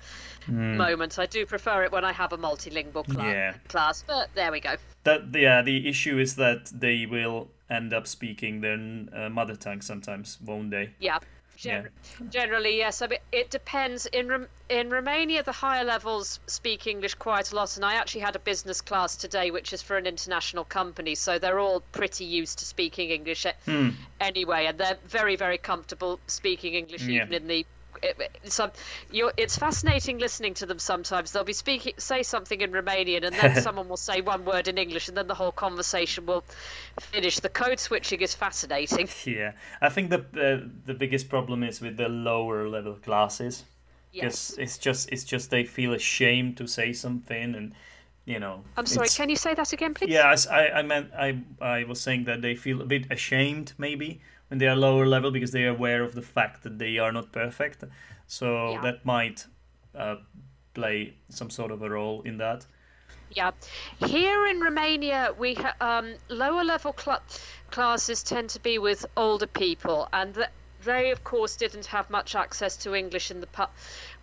moment. 0.47 1.19
I 1.19 1.27
do 1.27 1.45
prefer 1.45 1.83
it 1.83 1.91
when 1.91 2.03
I 2.03 2.11
have 2.11 2.33
a 2.33 2.37
multilingual 2.37 3.05
cla- 3.07 3.29
Yeah. 3.31 3.53
class, 3.67 4.03
but 4.07 4.29
there 4.33 4.51
we 4.51 4.59
go. 4.59 4.75
That 5.03 5.21
yeah, 5.35 5.61
the 5.61 5.87
issue 5.87 6.17
is 6.17 6.35
that 6.37 6.71
they 6.73 7.05
will 7.05 7.49
end 7.69 7.93
up 7.93 8.07
speaking 8.07 8.61
their 8.61 8.79
uh, 9.13 9.29
mother 9.29 9.55
tongue 9.55 9.81
sometimes, 9.81 10.39
won't 10.43 10.71
they? 10.71 10.89
Yeah. 10.99 11.19
Gen- 11.57 11.89
Generally, 12.29 12.77
yes. 12.77 13.01
I 13.01 13.07
mean, 13.07 13.19
it 13.31 13.49
depends. 13.49 14.05
In 14.07 14.27
Rom- 14.27 14.47
in 14.69 14.89
Romania, 14.89 15.43
the 15.43 15.51
higher 15.51 15.83
levels 15.83 16.39
speak 16.47 16.87
English 16.87 17.13
quite 17.15 17.51
a 17.51 17.55
lot, 17.55 17.75
and 17.75 17.85
I 17.85 17.93
actually 17.95 18.21
had 18.21 18.35
a 18.35 18.39
business 18.39 18.81
class 18.81 19.15
today, 19.15 19.51
which 19.51 19.71
is 19.71 19.81
for 19.81 19.97
an 19.97 20.07
international 20.07 20.63
company, 20.65 21.15
so 21.15 21.37
they're 21.39 21.59
all 21.59 21.81
pretty 21.91 22.25
used 22.25 22.59
to 22.59 22.65
speaking 22.65 23.11
English 23.11 23.45
Hmm. 23.65 23.89
anyway, 24.19 24.65
and 24.65 24.77
they're 24.77 24.97
very, 25.05 25.35
very 25.35 25.57
comfortable 25.57 26.19
speaking 26.27 26.73
English 26.73 27.03
Yeah. 27.03 27.23
even 27.23 27.33
in 27.33 27.47
the. 27.47 27.65
It, 28.03 28.31
some, 28.51 28.71
you're, 29.11 29.31
it's 29.37 29.57
fascinating 29.57 30.17
listening 30.19 30.53
to 30.55 30.65
them 30.65 30.79
sometimes. 30.79 31.31
They'll 31.31 31.43
be 31.43 31.53
speaking, 31.53 31.93
say 31.97 32.21
something 32.23 32.59
in 32.61 32.71
Romanian, 32.71 33.25
and 33.25 33.35
then 33.35 33.55
someone 33.61 33.87
will 33.87 33.97
say 33.97 34.21
one 34.21 34.45
word 34.45 34.67
in 34.67 34.77
English, 34.77 35.07
and 35.07 35.17
then 35.17 35.27
the 35.27 35.35
whole 35.35 35.51
conversation 35.53 36.25
will 36.25 36.43
finish. 36.99 37.39
The 37.39 37.49
code 37.49 37.79
switching 37.79 38.21
is 38.21 38.35
fascinating. 38.35 39.09
Yeah, 39.25 39.53
I 39.81 39.89
think 39.89 40.09
the 40.09 40.19
uh, 40.19 40.67
the 40.85 40.93
biggest 40.93 41.29
problem 41.29 41.63
is 41.63 41.79
with 41.81 41.97
the 41.97 42.09
lower 42.09 42.67
level 42.67 42.95
classes 42.95 43.63
because 44.11 44.51
Yes. 44.51 44.57
it's 44.57 44.77
just 44.77 45.09
it's 45.11 45.23
just 45.23 45.49
they 45.49 45.63
feel 45.63 45.93
ashamed 45.93 46.57
to 46.57 46.67
say 46.67 46.93
something 46.93 47.55
and 47.55 47.73
you 48.25 48.39
know. 48.39 48.63
I'm 48.77 48.85
sorry. 48.85 49.07
Can 49.09 49.29
you 49.29 49.35
say 49.35 49.53
that 49.53 49.73
again, 49.73 49.93
please? 49.93 50.09
Yeah, 50.11 50.35
I 50.51 50.81
meant 50.81 51.11
I 51.17 51.37
I 51.61 51.83
was 51.85 52.01
saying 52.01 52.25
that 52.25 52.41
they 52.41 52.55
feel 52.55 52.81
a 52.81 52.85
bit 52.85 53.11
ashamed 53.11 53.73
maybe 53.77 54.21
when 54.53 54.59
they 54.59 54.67
are 54.67 54.75
lower 54.75 55.07
level 55.07 55.31
because 55.31 55.49
they 55.51 55.63
are 55.63 55.69
aware 55.71 56.03
of 56.03 56.13
the 56.13 56.21
fact 56.21 56.61
that 56.61 56.77
they 56.77 56.99
are 56.99 57.11
not 57.11 57.31
perfect. 57.31 57.83
So 58.27 58.73
Yeah. 58.73 58.81
that 58.81 59.03
might 59.03 59.47
uh, 59.95 60.17
play 60.75 61.15
some 61.29 61.49
sort 61.49 61.71
of 61.71 61.81
a 61.81 61.89
role 61.89 62.21
in 62.21 62.37
that. 62.37 62.67
Yeah, 63.31 63.49
here 63.97 64.45
in 64.45 64.59
Romania, 64.59 65.33
we 65.39 65.55
ha- 65.55 65.73
um, 65.81 66.13
lower 66.29 66.63
level 66.63 66.93
cl- 66.95 67.23
classes 67.71 68.21
tend 68.21 68.51
to 68.51 68.59
be 68.59 68.77
with 68.77 69.07
older 69.17 69.47
people, 69.47 70.07
and 70.13 70.35
th- 70.35 70.49
they, 70.83 71.09
of 71.09 71.23
course, 71.23 71.55
didn't 71.55 71.87
have 71.87 72.11
much 72.11 72.35
access 72.35 72.77
to 72.83 72.93
English 72.93 73.31
in 73.31 73.39
the 73.41 73.47
pa- 73.47 73.71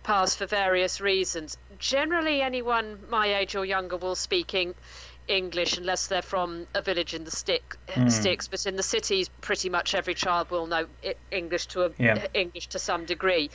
past 0.03 0.37
for 0.37 0.45
various 0.45 1.01
reasons. 1.01 1.57
Generally, 1.77 2.41
anyone 2.41 2.99
my 3.09 3.35
age 3.39 3.53
or 3.57 3.65
younger 3.65 3.97
will 3.97 4.15
speak 4.15 4.53
eng- 4.53 4.75
English 5.27 5.77
unless 5.77 6.07
they're 6.07 6.21
from 6.21 6.67
a 6.73 6.81
village 6.81 7.13
in 7.13 7.23
the 7.23 7.31
stick 7.31 7.77
sticks. 8.09 8.47
But 8.47 8.65
in 8.65 8.75
the 8.75 8.83
cities, 8.83 9.29
pretty 9.41 9.69
much 9.69 9.95
every 9.95 10.13
child 10.13 10.51
will 10.51 10.67
know 10.67 10.87
English 11.31 11.67
to 11.67 11.85
a, 11.85 11.91
Yeah. 11.97 12.27
English 12.33 12.67
to 12.67 12.79
some 12.79 13.05
degree. 13.05 13.49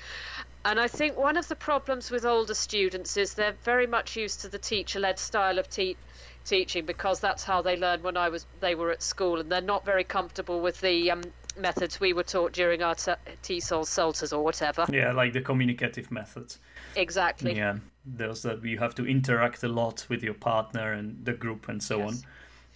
And 0.64 0.80
I 0.80 0.88
think 0.88 1.16
one 1.16 1.36
of 1.36 1.46
the 1.46 1.54
problems 1.54 2.10
with 2.10 2.24
older 2.24 2.54
students 2.54 3.16
is 3.16 3.34
they're 3.34 3.56
very 3.62 3.86
much 3.86 4.16
used 4.16 4.40
to 4.40 4.48
the 4.48 4.58
teacher-led 4.58 5.18
style 5.18 5.58
of 5.58 5.68
te- 5.68 5.96
teaching 6.44 6.86
because 6.86 7.20
that's 7.20 7.44
how 7.44 7.62
they 7.62 7.76
learned 7.76 8.02
when 8.02 8.16
I 8.16 8.30
was 8.30 8.46
they 8.60 8.74
were 8.74 8.90
at 8.90 9.02
school, 9.02 9.38
and 9.40 9.50
they're 9.50 9.60
not 9.60 9.84
very 9.84 10.04
comfortable 10.04 10.60
with 10.60 10.80
the 10.80 11.12
um, 11.12 11.22
methods 11.56 12.00
we 12.00 12.12
were 12.12 12.24
taught 12.24 12.52
during 12.52 12.82
our 12.82 12.94
t- 12.96 13.12
TESOL 13.42 13.84
CELTAs 13.84 14.32
or 14.32 14.42
whatever. 14.42 14.86
Yeah, 14.90 15.12
like 15.12 15.32
the 15.32 15.40
communicative 15.40 16.10
methods. 16.10 16.58
Exactly. 16.96 17.56
Yeah, 17.56 17.76
those 18.06 18.42
that 18.42 18.64
you 18.64 18.78
have 18.78 18.94
to 18.94 19.06
interact 19.06 19.62
a 19.64 19.68
lot 19.68 20.06
with 20.08 20.22
your 20.22 20.34
partner 20.34 20.92
and 20.92 21.24
the 21.24 21.32
group 21.32 21.68
and 21.68 21.82
so 21.82 21.98
Yes. 21.98 22.24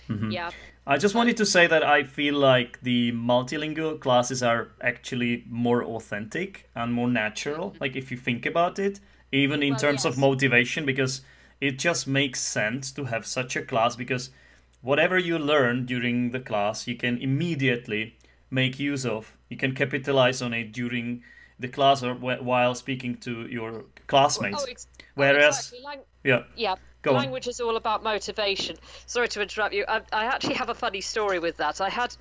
on. 0.08 0.32
Yeah. 0.32 0.50
I 0.86 0.96
just 0.98 1.14
wanted 1.14 1.36
to 1.36 1.46
say 1.46 1.68
that 1.68 1.84
I 1.84 2.02
feel 2.02 2.34
like 2.34 2.80
the 2.82 3.12
multilingual 3.12 4.00
classes 4.00 4.42
are 4.42 4.72
actually 4.80 5.44
more 5.48 5.84
authentic 5.84 6.68
and 6.74 6.92
more 6.92 7.08
natural. 7.08 7.70
Mm-hmm. 7.70 7.78
Like 7.80 7.94
if 7.96 8.10
you 8.10 8.16
think 8.16 8.44
about 8.44 8.78
it, 8.78 8.98
even 9.30 9.62
in 9.62 9.70
Well, 9.70 9.78
terms 9.78 10.04
of 10.04 10.18
motivation, 10.18 10.84
because 10.84 11.22
it 11.60 11.78
just 11.78 12.08
makes 12.08 12.40
sense 12.40 12.90
to 12.92 13.04
have 13.04 13.24
such 13.24 13.54
a 13.54 13.62
class 13.62 13.94
because 13.94 14.30
whatever 14.80 15.16
you 15.18 15.38
learn 15.38 15.86
during 15.86 16.32
the 16.32 16.40
class, 16.40 16.88
you 16.88 16.96
can 16.96 17.18
immediately 17.18 18.16
make 18.50 18.80
use 18.80 19.06
of. 19.06 19.36
You 19.48 19.56
can 19.56 19.74
capitalize 19.74 20.42
on 20.42 20.52
it 20.54 20.72
during 20.72 21.22
the 21.58 21.68
class 21.68 22.02
or 22.02 22.14
wh- 22.14 22.42
while 22.42 22.74
speaking 22.74 23.16
to 23.18 23.46
your 23.46 23.70
oh, 23.72 23.84
classmates. 24.08 24.62
Oh, 24.62 24.70
ex- 24.70 24.86
oh, 24.89 24.89
Whereas, 25.14 25.58
exactly. 25.58 25.80
Lang- 25.84 26.04
yeah, 26.24 26.42
yeah. 26.54 26.74
Go 27.02 27.12
on. 27.12 27.22
Language 27.22 27.48
is 27.48 27.60
all 27.60 27.76
about 27.76 28.02
motivation. 28.02 28.76
Sorry 29.06 29.28
to 29.28 29.40
interrupt 29.40 29.74
you. 29.74 29.84
I, 29.88 30.02
I 30.12 30.26
actually 30.26 30.54
have 30.54 30.68
a 30.68 30.74
funny 30.74 31.00
story 31.00 31.38
with 31.38 31.56
that. 31.56 31.80
I 31.80 31.88
had, 31.88 32.14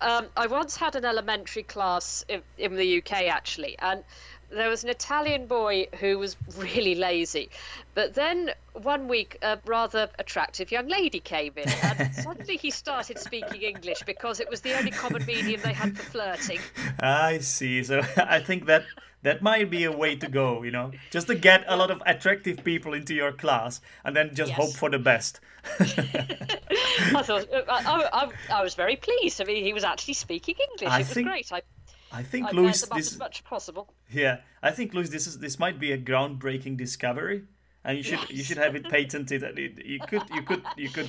um, 0.00 0.26
I 0.36 0.48
once 0.48 0.76
had 0.76 0.96
an 0.96 1.04
elementary 1.04 1.62
class 1.62 2.24
in, 2.28 2.42
in 2.58 2.74
the 2.74 2.98
UK 2.98 3.28
actually, 3.28 3.78
and 3.78 4.02
there 4.50 4.68
was 4.68 4.84
an 4.84 4.90
Italian 4.90 5.46
boy 5.46 5.86
who 6.00 6.18
was 6.18 6.36
really 6.56 6.94
lazy. 6.94 7.50
But 7.94 8.14
then 8.14 8.50
one 8.74 9.08
week, 9.08 9.38
a 9.42 9.58
rather 9.66 10.08
attractive 10.18 10.70
young 10.70 10.86
lady 10.88 11.20
came 11.20 11.52
in, 11.56 11.68
and 11.68 12.14
suddenly 12.24 12.56
he 12.56 12.70
started 12.70 13.18
speaking 13.18 13.62
English 13.62 14.02
because 14.06 14.40
it 14.40 14.48
was 14.50 14.60
the 14.60 14.74
only 14.78 14.90
common 14.90 15.24
medium 15.26 15.60
they 15.62 15.72
had 15.72 15.96
for 15.96 16.04
flirting. 16.04 16.60
I 17.00 17.38
see. 17.38 17.82
So 17.82 18.02
I 18.16 18.38
think 18.40 18.66
that 18.66 18.84
that 19.22 19.42
might 19.42 19.70
be 19.70 19.84
a 19.84 19.90
way 19.90 20.14
to 20.14 20.28
go, 20.28 20.62
you 20.62 20.70
know, 20.70 20.92
just 21.10 21.26
to 21.26 21.34
get 21.34 21.64
a 21.66 21.76
lot 21.76 21.90
of 21.90 22.00
attractive 22.06 22.62
people 22.62 22.94
into 22.94 23.14
your 23.14 23.32
class 23.32 23.80
and 24.04 24.14
then 24.14 24.34
just 24.34 24.50
Yes. 24.50 24.56
hope 24.56 24.72
for 24.74 24.88
the 24.90 24.98
best. 25.00 25.40
I 25.80 27.22
thought 27.22 27.52
uh, 27.52 27.62
I, 27.68 28.08
I, 28.12 28.28
I 28.58 28.62
was 28.62 28.74
very 28.74 28.96
pleased. 28.96 29.40
I 29.40 29.44
mean, 29.44 29.64
he 29.64 29.72
was 29.72 29.82
actually 29.84 30.14
speaking 30.14 30.54
English. 30.72 30.90
I 30.92 30.96
it 30.96 30.98
was 31.00 31.12
think- 31.12 31.28
great. 31.28 31.52
I, 31.52 31.62
I 32.12 32.22
think 32.22 32.46
I 32.46 32.50
Louise, 32.52 32.82
about 32.82 32.96
this 32.96 33.12
as 33.12 33.18
much 33.18 33.38
as 33.38 33.42
possible. 33.42 33.92
yeah, 34.10 34.38
I 34.62 34.70
think 34.70 34.94
Louise, 34.94 35.10
this 35.10 35.26
is 35.26 35.38
this 35.38 35.58
might 35.58 35.78
be 35.78 35.92
a 35.92 35.98
groundbreaking 35.98 36.76
discovery, 36.76 37.44
and 37.84 37.96
you 37.96 38.02
should 38.02 38.30
you 38.30 38.42
should 38.42 38.58
have 38.58 38.76
it 38.76 38.88
patented. 38.90 39.42
And 39.42 39.58
it, 39.58 39.84
you 39.84 40.00
could 40.00 40.22
you 40.32 40.42
could 40.42 40.62
you 40.76 40.88
could 40.88 41.08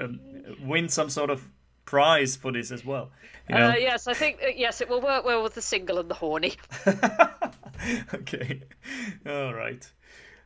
um, 0.00 0.20
win 0.60 0.88
some 0.88 1.10
sort 1.10 1.30
of 1.30 1.48
prize 1.84 2.36
for 2.36 2.52
this 2.52 2.70
as 2.70 2.84
well. 2.84 3.10
You 3.48 3.56
know? 3.56 3.70
Uh, 3.70 3.74
yes, 3.76 4.06
I 4.06 4.14
think 4.14 4.40
uh, 4.42 4.48
yes, 4.54 4.80
it 4.80 4.88
will 4.88 5.00
work 5.00 5.24
well 5.24 5.42
with 5.42 5.54
the 5.54 5.62
single 5.62 5.98
and 5.98 6.10
the 6.10 6.14
horny. 6.14 6.54
okay, 8.14 8.62
all 9.26 9.54
right. 9.54 9.86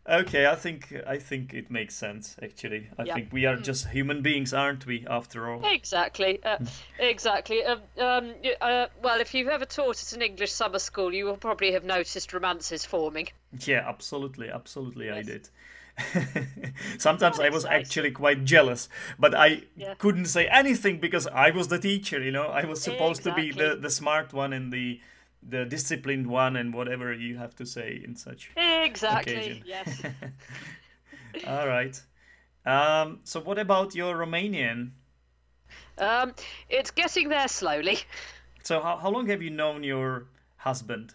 Okay, 0.09 0.47
I 0.47 0.55
think 0.55 0.95
I 1.07 1.19
think 1.19 1.53
it 1.53 1.71
makes 1.71 1.95
sense. 1.95 2.35
Actually, 2.43 2.89
I 2.99 3.05
Yeah. 3.05 3.15
think 3.15 3.33
we 3.33 3.45
are 3.45 3.57
just 3.57 3.89
human 3.89 4.23
beings, 4.23 4.55
aren't 4.55 4.87
we? 4.87 5.07
After 5.07 5.51
all. 5.51 5.63
Exactly, 5.65 6.43
uh, 6.45 6.57
Hmm. 6.57 6.65
exactly. 6.99 7.63
Um, 7.65 7.83
um, 7.99 8.35
uh, 8.61 8.87
well, 9.03 9.21
if 9.21 9.35
you've 9.35 9.49
ever 9.49 9.67
taught 9.67 10.03
at 10.03 10.13
an 10.15 10.23
English 10.23 10.53
summer 10.53 10.79
school, 10.79 11.13
you 11.13 11.27
will 11.27 11.37
probably 11.37 11.73
have 11.73 11.85
noticed 11.85 12.33
romances 12.33 12.87
forming. 12.87 13.29
Yeah, 13.67 13.85
absolutely, 13.87 14.49
absolutely, 14.49 15.11
I 15.11 15.23
did. 15.23 15.49
Sometimes 16.99 17.41
I 17.41 17.49
was 17.49 17.65
nice. 17.65 17.87
actually 17.87 18.13
quite 18.13 18.45
jealous, 18.45 18.89
but 19.19 19.35
I 19.35 19.63
Yeah. 19.77 19.95
couldn't 19.99 20.27
say 20.27 20.47
anything 20.47 21.01
because 21.01 21.27
I 21.27 21.51
was 21.51 21.69
the 21.69 21.79
teacher. 21.79 22.23
You 22.23 22.31
know, 22.31 22.47
I 22.47 22.65
was 22.65 22.81
supposed 22.81 23.23
to 23.25 23.35
be 23.35 23.51
the, 23.51 23.77
the 23.77 23.91
smart 23.91 24.33
one 24.33 24.53
and 24.53 24.73
the 24.73 25.01
the 25.49 25.65
disciplined 25.65 26.27
one 26.27 26.57
and 26.57 26.75
whatever 26.75 27.13
you 27.13 27.37
have 27.37 27.55
to 27.57 27.67
say 27.67 28.01
in 28.05 28.17
such. 28.17 28.51
Exactly. 28.57 29.35
Occasion. 29.35 29.63
Yes. 29.67 30.03
All 31.47 31.67
right. 31.67 32.01
Um, 32.67 33.21
so 33.25 33.41
what 33.41 33.59
about 33.59 33.95
your 33.95 34.15
Romanian? 34.15 34.91
Um, 35.97 36.35
it's 36.69 36.91
getting 36.91 37.29
there 37.29 37.49
slowly. 37.49 37.99
So 38.63 38.81
how 38.81 38.97
how 38.97 39.11
long 39.11 39.27
have 39.29 39.43
you 39.43 39.51
known 39.51 39.83
your 39.83 40.27
husband? 40.57 41.15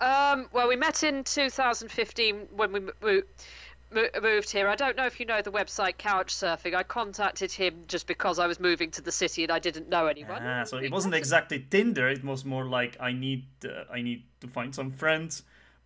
Um, 0.00 0.48
well, 0.52 0.66
we 0.68 0.74
met 0.74 1.04
in 1.04 1.22
2015 1.22 2.48
when 2.56 2.72
we 2.72 2.80
mo- 2.80 3.22
moved 4.22 4.50
here. 4.50 4.68
I 4.68 4.76
don't 4.76 4.96
know 4.96 5.06
if 5.06 5.20
you 5.20 5.26
know 5.26 5.42
the 5.42 5.52
website 5.52 5.96
Couchsurfing. 5.96 6.74
I 6.74 6.82
contacted 6.82 7.52
him 7.52 7.84
just 7.86 8.06
because 8.06 8.38
I 8.38 8.46
was 8.46 8.58
moving 8.60 8.90
to 8.92 9.02
the 9.02 9.12
city 9.12 9.42
and 9.44 9.52
I 9.52 9.58
didn't 9.58 9.88
know 9.88 10.06
anyone. 10.06 10.42
Ah, 10.42 10.64
so 10.64 10.78
it 10.78 10.90
wasn't 10.90 11.14
exactly 11.14 11.66
Tinder. 11.70 12.08
It 12.08 12.24
was 12.24 12.44
more 12.44 12.64
like 12.64 12.96
I 13.00 13.12
need 13.12 13.44
uh, 13.64 13.84
I 13.92 14.02
need 14.02 14.24
to 14.40 14.48
find 14.48 14.74
some 14.74 14.90
friends 14.90 15.42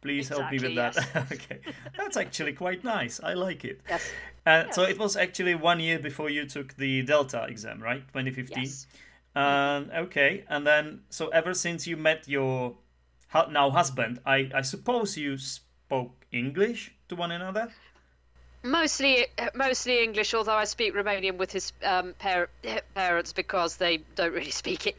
Please 0.06 0.28
help 0.28 0.50
me 0.52 0.58
with 0.58 0.70
Exactly, 0.78 1.02
that. 1.12 1.32
okay, 1.32 1.60
that's 1.96 2.16
actually 2.16 2.52
quite 2.52 2.84
nice. 2.84 3.20
I 3.22 3.34
like 3.34 3.64
it. 3.64 3.80
Yes. 3.88 4.08
Uh, 4.44 4.70
So 4.70 4.82
it 4.82 4.98
was 4.98 5.16
actually 5.16 5.54
one 5.54 5.80
year 5.80 5.98
before 5.98 6.30
you 6.30 6.46
took 6.46 6.76
the 6.76 7.02
Delta 7.02 7.44
exam, 7.48 7.82
right? 7.82 8.06
2015. 8.12 8.62
Yes. 8.62 8.86
Um, 9.34 9.90
okay, 9.94 10.44
and 10.48 10.66
then 10.66 11.00
so 11.10 11.28
ever 11.28 11.54
since 11.54 11.86
you 11.86 11.96
met 11.96 12.28
your 12.28 12.76
now 13.50 13.70
husband, 13.70 14.20
I 14.24 14.50
I 14.54 14.62
suppose 14.62 15.16
you 15.16 15.36
spoke 15.38 16.26
English 16.32 16.94
to 17.08 17.16
one 17.16 17.32
another. 17.32 17.68
Mostly, 18.66 19.26
mostly 19.54 20.02
English. 20.02 20.34
Although 20.34 20.54
I 20.56 20.64
speak 20.64 20.94
Romanian 20.94 21.36
with 21.38 21.52
his 21.52 21.72
um, 21.84 22.14
par- 22.18 22.48
parents 22.94 23.32
because 23.32 23.76
they 23.76 23.98
don't 24.16 24.32
really 24.32 24.50
speak 24.50 24.86
it 24.86 24.96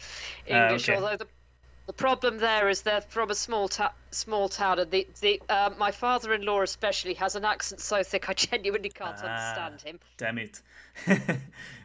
English. 0.48 0.88
okay. 0.90 0.98
Although 1.00 1.18
the 1.18 1.28
the 1.86 1.94
problem 1.94 2.38
there 2.38 2.68
is 2.70 2.82
they're 2.82 3.02
from 3.02 3.32
a 3.32 3.36
small 3.36 3.68
ta- 3.70 3.94
small 4.12 4.50
town, 4.50 4.80
and 4.80 4.92
the 4.92 5.08
the 5.22 5.42
uh, 5.50 5.70
my 5.78 5.92
father-in-law 5.92 6.62
especially 6.62 7.14
has 7.16 7.36
an 7.36 7.46
accent 7.46 7.80
so 7.82 8.04
thick 8.04 8.30
I 8.30 8.34
genuinely 8.48 8.90
can't 8.90 9.18
Ah. 9.24 9.28
understand 9.66 9.82
him. 9.82 10.00
Damn 10.18 10.38
it. 10.38 10.62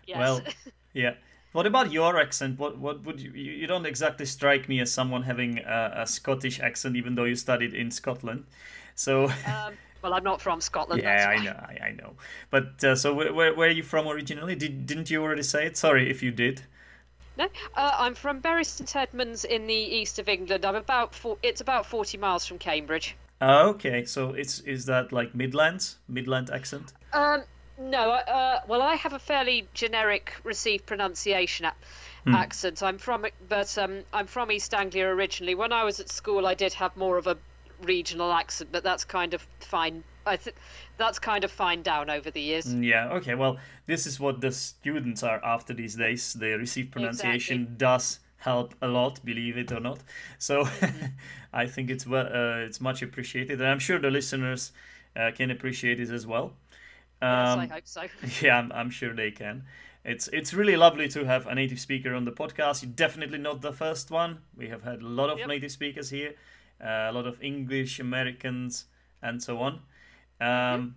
Yes. 0.07 0.19
Well, 0.19 0.41
yeah. 0.95 1.15
What 1.53 1.67
about 1.67 1.93
your 1.93 2.19
accent? 2.19 2.59
What 2.59 2.79
what 2.79 3.05
would 3.05 3.21
you 3.21 3.31
you, 3.31 3.53
you 3.53 3.67
don't 3.67 3.87
exactly 3.87 4.27
strike 4.27 4.69
me 4.69 4.81
as 4.81 4.91
someone 4.93 5.23
having 5.23 5.59
a, 5.59 5.93
a 6.03 6.07
Scottish 6.07 6.59
accent, 6.61 6.97
even 6.97 7.15
though 7.15 7.25
you 7.25 7.37
studied 7.37 7.73
in 7.75 7.91
Scotland. 7.91 8.45
So 8.95 9.27
um, 9.47 9.75
well, 10.03 10.15
I'm 10.15 10.25
not 10.25 10.41
from 10.41 10.61
Scotland. 10.61 11.03
yeah, 11.03 11.29
I 11.29 11.43
know, 11.43 11.53
I, 11.53 11.87
I 11.87 11.93
know. 11.93 12.15
But 12.51 12.83
uh, 12.85 12.97
so 12.97 13.15
where, 13.15 13.33
where 13.33 13.55
where 13.55 13.69
are 13.69 13.73
you 13.73 13.83
from 13.83 14.07
originally? 14.09 14.55
Did 14.55 14.87
didn't 14.87 15.11
you 15.11 15.23
already 15.23 15.43
say 15.43 15.67
it? 15.67 15.77
Sorry 15.77 16.11
if 16.11 16.23
you 16.23 16.31
did. 16.33 16.63
No, 17.39 17.47
uh, 17.75 17.93
I'm 17.99 18.15
from 18.15 18.41
Bury 18.41 18.65
St 18.65 18.95
Edmunds 18.95 19.45
in 19.45 19.67
the 19.67 19.75
east 19.75 20.19
of 20.19 20.29
England. 20.29 20.65
I'm 20.67 20.75
about 20.75 21.15
four, 21.15 21.39
it's 21.43 21.63
about 21.63 21.87
40 21.87 22.19
miles 22.19 22.45
from 22.47 22.59
Cambridge. 22.59 23.17
Uh, 23.41 23.69
okay, 23.71 24.05
so 24.05 24.31
it's 24.31 24.61
is 24.61 24.85
that 24.87 25.13
like 25.13 25.35
Midlands, 25.35 25.97
Midland 26.09 26.51
accent? 26.51 26.93
Um, 27.13 27.43
no, 27.79 28.11
uh, 28.11 28.61
well, 28.69 28.83
I 28.83 28.97
have 28.97 29.15
a 29.15 29.19
fairly 29.19 29.67
generic 29.73 30.35
received 30.45 30.87
pronunciation 30.87 31.67
a- 31.67 31.75
accent. 32.29 32.83
I'm 32.83 32.99
from, 32.99 33.27
but 33.49 33.77
um, 33.79 34.03
I'm 34.13 34.27
from 34.27 34.53
East 34.53 34.75
Anglia 34.75 35.07
originally. 35.07 35.55
When 35.55 35.73
I 35.73 35.85
was 35.85 35.99
at 36.01 36.09
school, 36.11 36.47
I 36.47 36.55
did 36.55 36.75
have 36.75 36.97
more 36.97 37.17
of 37.17 37.27
a 37.27 37.37
regional 37.85 38.33
accent, 38.33 38.71
but 38.73 38.83
that's 38.83 39.05
kind 39.05 39.35
of 39.35 39.47
fine. 39.61 40.05
I 40.25 40.37
think 40.37 40.57
that's 40.97 41.19
kind 41.19 41.45
of 41.45 41.51
fine 41.51 41.83
down 41.83 42.09
over 42.11 42.31
the 42.31 42.41
years. 42.41 42.73
Yeah, 42.73 43.13
okay. 43.15 43.35
Well, 43.35 43.59
this 43.87 44.07
is 44.07 44.21
what 44.21 44.41
the 44.41 44.53
students 44.53 45.23
are 45.23 45.45
after 45.45 45.75
these 45.75 45.97
days. 45.97 46.33
The 46.35 46.57
received 46.59 46.93
pronunciation 46.93 47.75
does 47.77 48.21
help 48.37 48.75
a 48.83 48.89
lot, 48.89 49.25
believe 49.25 49.57
it 49.57 49.73
or 49.73 49.81
not. 49.81 50.01
So 50.39 50.67
I 51.53 51.67
think 51.67 51.91
it's 51.91 52.07
well, 52.07 52.27
uh, 52.27 52.59
it's 52.65 52.81
much 52.81 53.03
appreciated, 53.03 53.61
and 53.61 53.69
I'm 53.69 53.79
sure 53.79 53.99
the 53.99 54.11
listeners 54.11 54.73
uh, 55.17 55.31
can 55.35 55.51
appreciate 55.51 56.01
it 56.01 56.11
as 56.11 56.27
well. 56.27 56.53
yes, 57.23 57.49
Um, 57.55 57.61
I 57.61 57.67
hope 57.67 57.87
so. 57.87 58.03
yeah, 58.41 58.59
I'm, 58.59 58.73
I'm 58.73 58.91
sure 58.91 59.15
they 59.15 59.31
can. 59.31 59.65
It's 60.05 60.29
it's 60.29 60.53
really 60.53 60.77
lovely 60.77 61.09
to 61.09 61.25
have 61.25 61.47
a 61.47 61.55
native 61.55 61.79
speaker 61.79 62.15
on 62.15 62.25
the 62.25 62.33
podcast. 62.33 62.83
You're 62.83 62.93
definitely 62.93 63.39
not 63.39 63.61
the 63.63 63.73
first 63.73 64.11
one. 64.11 64.39
We 64.57 64.69
have 64.69 64.83
had 64.83 65.01
a 65.03 65.07
lot 65.07 65.31
of 65.31 65.39
Yep. 65.39 65.49
native 65.49 65.71
speakers 65.71 66.11
here, 66.11 66.35
uh, 66.83 67.09
a 67.11 67.13
lot 67.13 67.27
of 67.27 67.43
English 67.43 68.01
Americans, 68.01 68.87
and 69.23 69.43
so 69.43 69.59
on. 69.61 69.75
Um, 69.75 69.81
Mm-hmm. 70.41 70.89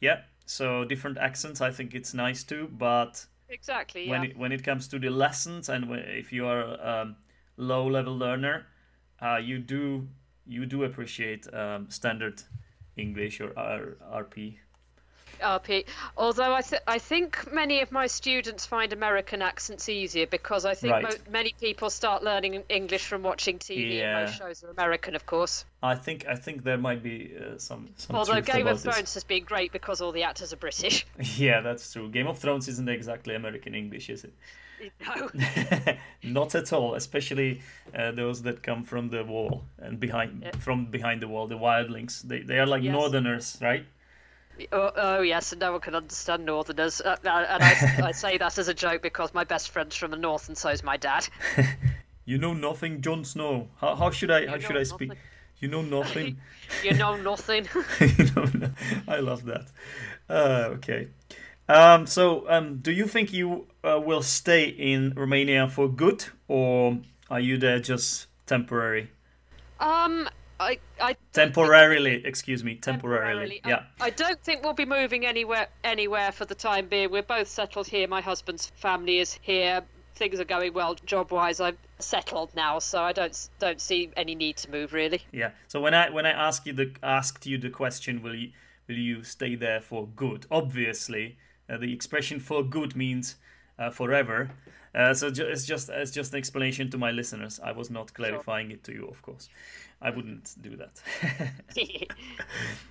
Yeah, 0.00 0.20
so 0.46 0.84
different 0.84 1.18
accents. 1.18 1.60
I 1.60 1.70
think 1.70 1.94
it's 1.94 2.14
nice 2.14 2.44
too. 2.44 2.68
But 2.72 3.26
Exactly. 3.48 4.08
when 4.08 4.22
Yeah. 4.22 4.30
it 4.30 4.36
when 4.36 4.52
it 4.52 4.62
comes 4.64 4.88
to 4.88 4.98
the 4.98 5.10
lessons 5.10 5.68
and 5.68 5.90
if 5.92 6.32
you 6.32 6.46
are 6.46 6.62
a 6.62 7.02
um, 7.02 7.16
low 7.56 7.86
level 7.86 8.16
learner, 8.16 8.66
uh, 9.22 9.36
you 9.36 9.58
do 9.58 10.08
you 10.46 10.66
do 10.66 10.84
appreciate 10.84 11.52
um, 11.54 11.90
standard 11.90 12.42
English 12.96 13.40
or 13.40 13.52
R- 13.58 13.96
RP. 14.22 14.58
RP. 15.40 15.84
Although 16.16 16.54
I, 16.54 16.60
th- 16.62 16.82
I 16.86 16.98
think 16.98 17.52
many 17.52 17.80
of 17.80 17.90
my 17.92 18.06
students 18.06 18.66
find 18.66 18.92
American 18.92 19.42
accents 19.42 19.88
easier 19.88 20.26
because 20.26 20.64
I 20.64 20.74
think 20.74 20.92
Right. 20.92 21.02
mo- 21.04 21.30
many 21.32 21.54
people 21.60 21.90
start 21.90 22.22
learning 22.22 22.62
English 22.68 23.06
from 23.06 23.22
watching 23.22 23.58
TV, 23.58 23.98
Yeah. 23.98 24.18
and 24.18 24.26
most 24.26 24.38
shows 24.38 24.64
are 24.64 24.70
American, 24.70 25.14
of 25.14 25.26
course. 25.26 25.64
I 25.82 25.94
think 25.94 26.26
I 26.26 26.34
think 26.36 26.64
there 26.64 26.78
might 26.78 27.02
be 27.02 27.32
uh, 27.38 27.58
some 27.58 27.88
some 27.96 28.16
Although 28.16 28.40
Game 28.40 28.66
of 28.66 28.82
this. 28.82 28.92
Thrones 28.94 29.14
has 29.14 29.24
been 29.24 29.44
great 29.44 29.72
because 29.72 30.00
all 30.00 30.12
the 30.12 30.22
actors 30.24 30.52
are 30.52 30.56
British. 30.56 31.06
Yeah, 31.36 31.60
that's 31.60 31.92
true. 31.92 32.08
Game 32.08 32.26
of 32.26 32.38
Thrones 32.38 32.66
isn't 32.68 32.88
exactly 32.88 33.34
American 33.34 33.74
English, 33.74 34.10
is 34.10 34.24
it? 34.24 34.32
no. 35.06 35.30
Not 36.22 36.54
at 36.54 36.72
all. 36.72 36.94
Especially 36.94 37.62
uh, 37.94 38.10
those 38.12 38.42
that 38.42 38.62
come 38.62 38.84
from 38.84 39.08
the 39.10 39.24
wall 39.24 39.64
and 39.78 39.98
behind 39.98 40.42
Yeah. 40.42 40.50
from 40.58 40.86
behind 40.86 41.22
the 41.22 41.28
wall, 41.28 41.46
the 41.46 41.56
wildlings. 41.58 42.22
They 42.22 42.40
they 42.40 42.58
are 42.58 42.66
like 42.66 42.82
Yes. 42.82 42.92
Northerners, 42.92 43.58
right? 43.60 43.84
Oh, 44.72 44.90
oh 44.96 45.20
yes, 45.22 45.52
and 45.52 45.60
no 45.60 45.72
one 45.72 45.80
can 45.80 45.94
understand 45.94 46.44
Northerners. 46.44 47.00
Uh, 47.00 47.16
uh, 47.24 47.28
and 47.28 47.62
I, 47.62 48.08
I 48.08 48.12
say 48.12 48.38
that 48.38 48.58
as 48.58 48.68
a 48.68 48.74
joke 48.74 49.02
because 49.02 49.34
my 49.34 49.44
best 49.44 49.70
friend's 49.70 49.96
from 49.96 50.10
the 50.10 50.16
North, 50.16 50.48
and 50.48 50.56
so's 50.56 50.82
my 50.82 50.96
dad. 50.96 51.28
You 52.28 52.38
know 52.38 52.54
nothing, 52.54 53.02
Jon 53.02 53.24
Snow. 53.24 53.68
How, 53.80 53.94
how 53.94 54.10
should 54.10 54.32
I 54.32 54.46
how 54.46 54.58
should 54.58 54.76
I 54.76 54.82
speak? 54.82 55.10
nothing. 55.10 55.22
You 55.60 55.68
know 55.68 55.82
nothing. 55.82 56.38
You 56.82 56.94
know 56.94 57.14
nothing. 57.16 57.68
you 58.00 58.24
know, 58.34 58.44
no- 58.52 58.72
I 59.06 59.20
love 59.20 59.44
that. 59.44 59.68
Uh, 60.28 60.70
okay. 60.72 61.06
Um, 61.68 62.06
so, 62.08 62.44
um, 62.50 62.78
do 62.78 62.90
you 62.90 63.06
think 63.06 63.32
you 63.32 63.68
uh, 63.84 64.00
will 64.04 64.22
stay 64.22 64.64
in 64.66 65.14
Romania 65.14 65.68
for 65.68 65.88
good, 65.88 66.24
or 66.48 66.98
are 67.30 67.38
you 67.38 67.56
there 67.58 67.78
just 67.78 68.26
temporary? 68.46 69.10
um, 69.78 70.28
I, 70.58 70.78
I 71.00 71.16
Temporarily, 71.32 72.24
excuse 72.24 72.64
me, 72.64 72.76
temporarily. 72.76 73.60
I- 73.64 73.68
Yeah. 73.68 73.82
I, 74.00 74.10
don't 74.10 74.40
think 74.42 74.62
we'll 74.62 74.72
be 74.72 74.84
moving 74.86 75.26
anywhere 75.26 75.68
anywhere 75.84 76.32
for 76.32 76.44
the 76.44 76.54
time 76.54 76.86
being. 76.88 77.10
We're 77.10 77.22
both 77.22 77.48
settled 77.48 77.86
here. 77.86 78.08
My 78.08 78.20
husband's 78.20 78.66
family 78.76 79.18
is 79.18 79.38
here. 79.42 79.82
Things 80.14 80.40
are 80.40 80.44
going 80.44 80.72
well 80.72 80.94
job 80.94 81.30
wise. 81.30 81.60
I'm 81.60 81.76
settled 81.98 82.54
now, 82.54 82.78
so 82.78 83.02
I 83.02 83.12
don't 83.12 83.48
don't 83.58 83.80
see 83.80 84.10
any 84.16 84.34
need 84.34 84.56
to 84.58 84.70
move 84.70 84.94
really. 84.94 85.22
Yeah. 85.30 85.50
So 85.68 85.80
when 85.80 85.92
I 85.92 86.08
when 86.08 86.24
I 86.24 86.30
ask 86.30 86.64
you 86.66 86.72
the 86.72 86.90
asked 87.02 87.44
you 87.46 87.58
the 87.58 87.68
question, 87.70 88.22
will 88.22 88.34
you 88.34 88.52
will 88.88 88.96
you 88.96 89.22
stay 89.24 89.56
there 89.56 89.82
for 89.82 90.06
good? 90.16 90.46
Obviously, 90.50 91.36
uh, 91.68 91.76
the 91.76 91.92
expression 91.92 92.40
"for 92.40 92.62
good" 92.62 92.96
means 92.96 93.36
uh, 93.78 93.90
forever. 93.90 94.50
Uh, 94.96 95.12
so 95.12 95.30
ju- 95.30 95.46
it's 95.46 95.66
just 95.66 95.90
it's 95.90 96.10
just 96.10 96.32
an 96.32 96.38
explanation 96.38 96.90
to 96.90 96.96
my 96.96 97.10
listeners. 97.10 97.60
I 97.62 97.72
was 97.72 97.90
not 97.90 98.14
clarifying 98.14 98.70
it 98.70 98.82
to 98.84 98.92
you, 98.92 99.06
of 99.08 99.20
course. 99.20 99.50
I 100.00 100.10
wouldn't 100.10 100.54
do 100.62 100.76
that. 100.76 101.02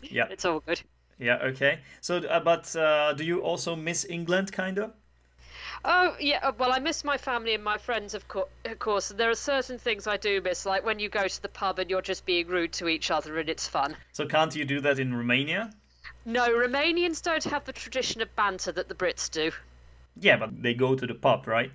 yeah. 0.04 0.28
it's 0.30 0.46
all 0.46 0.60
good. 0.60 0.82
Yeah. 1.18 1.38
Okay. 1.38 1.80
So, 2.02 2.18
uh, 2.18 2.39
but 2.39 2.76
uh, 2.76 3.13
do 3.13 3.24
you 3.24 3.41
also 3.41 3.76
miss 3.76 4.06
England, 4.06 4.52
kind 4.52 4.78
of? 4.78 4.91
Oh 5.84 6.15
yeah, 6.20 6.39
uh, 6.44 6.52
well 6.58 6.72
I 6.72 6.80
miss 6.80 7.04
my 7.04 7.18
family 7.18 7.54
and 7.54 7.63
my 7.63 7.78
friends 7.78 8.13
of, 8.13 8.28
co- 8.28 8.50
of 8.65 8.80
course. 8.80 9.10
There 9.10 9.30
are 9.30 9.36
certain 9.36 9.80
things 9.80 10.08
I 10.08 10.18
do 10.18 10.41
miss, 10.41 10.65
like 10.65 10.86
when 10.86 11.00
you 11.00 11.10
go 11.10 11.28
to 11.28 11.41
the 11.41 11.50
pub 11.50 11.80
and 11.80 11.89
you're 11.89 12.02
just 12.02 12.26
being 12.26 12.48
rude 12.48 12.74
to 12.74 12.88
each 12.88 13.10
other 13.12 13.38
and 13.39 13.50
it's 13.50 13.68
fun. 13.68 13.96
So 14.12 14.26
can't 14.26 14.56
you 14.56 14.65
do 14.65 14.80
that 14.82 15.00
in 15.00 15.13
Romania? 15.13 15.72
No, 16.26 16.50
Romanians 16.50 17.22
don't 17.22 17.44
have 17.46 17.65
the 17.65 17.74
tradition 17.74 18.22
of 18.22 18.36
banter 18.36 18.72
that 18.72 18.89
the 18.89 18.96
Brits 18.96 19.30
do. 19.30 19.52
Yeah, 20.20 20.38
but 20.38 20.62
they 20.62 20.74
go 20.74 20.96
to 20.96 21.06
the 21.06 21.13
pub, 21.13 21.48
right? 21.48 21.72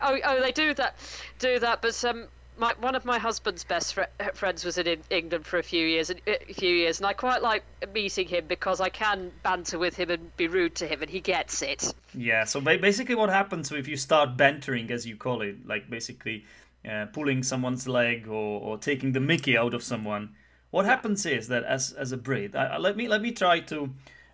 Oh, 0.00 0.18
oh, 0.24 0.40
they 0.40 0.52
do 0.52 0.74
that, 0.74 0.96
do 1.38 1.58
that. 1.58 1.82
But 1.82 2.04
um, 2.04 2.26
my 2.58 2.74
one 2.80 2.94
of 2.94 3.04
my 3.04 3.18
husband's 3.18 3.64
best 3.64 3.94
fr- 3.94 4.02
friends 4.34 4.64
was 4.64 4.78
in 4.78 5.02
England 5.10 5.46
for 5.46 5.58
a 5.58 5.62
few 5.62 5.86
years, 5.86 6.10
and 6.10 6.20
a 6.26 6.52
few 6.52 6.74
years, 6.74 6.98
and 6.98 7.06
I 7.06 7.12
quite 7.12 7.42
like 7.42 7.64
meeting 7.94 8.28
him 8.28 8.44
because 8.46 8.80
I 8.80 8.88
can 8.88 9.32
banter 9.42 9.78
with 9.78 9.96
him 9.96 10.10
and 10.10 10.36
be 10.36 10.48
rude 10.48 10.74
to 10.76 10.86
him, 10.86 11.02
and 11.02 11.10
he 11.10 11.20
gets 11.20 11.62
it. 11.62 11.94
Yeah, 12.14 12.44
so 12.44 12.60
basically, 12.60 13.14
what 13.14 13.30
happens 13.30 13.72
if 13.72 13.88
you 13.88 13.96
start 13.96 14.36
bantering, 14.36 14.90
as 14.90 15.06
you 15.06 15.16
call 15.16 15.42
it, 15.42 15.66
like 15.66 15.88
basically 15.90 16.44
uh, 16.90 17.06
pulling 17.12 17.42
someone's 17.42 17.86
leg 17.88 18.26
or, 18.28 18.60
or 18.60 18.78
taking 18.78 19.12
the 19.12 19.20
Mickey 19.20 19.56
out 19.56 19.74
of 19.74 19.82
someone? 19.82 20.34
What 20.70 20.84
happens 20.84 21.24
is 21.24 21.48
that 21.48 21.64
as 21.64 21.92
as 21.92 22.12
a 22.12 22.16
Brit, 22.16 22.54
I, 22.54 22.66
I- 22.66 22.78
let 22.78 22.96
me 22.96 23.08
let 23.08 23.22
me 23.22 23.32
try 23.32 23.60
to 23.60 23.90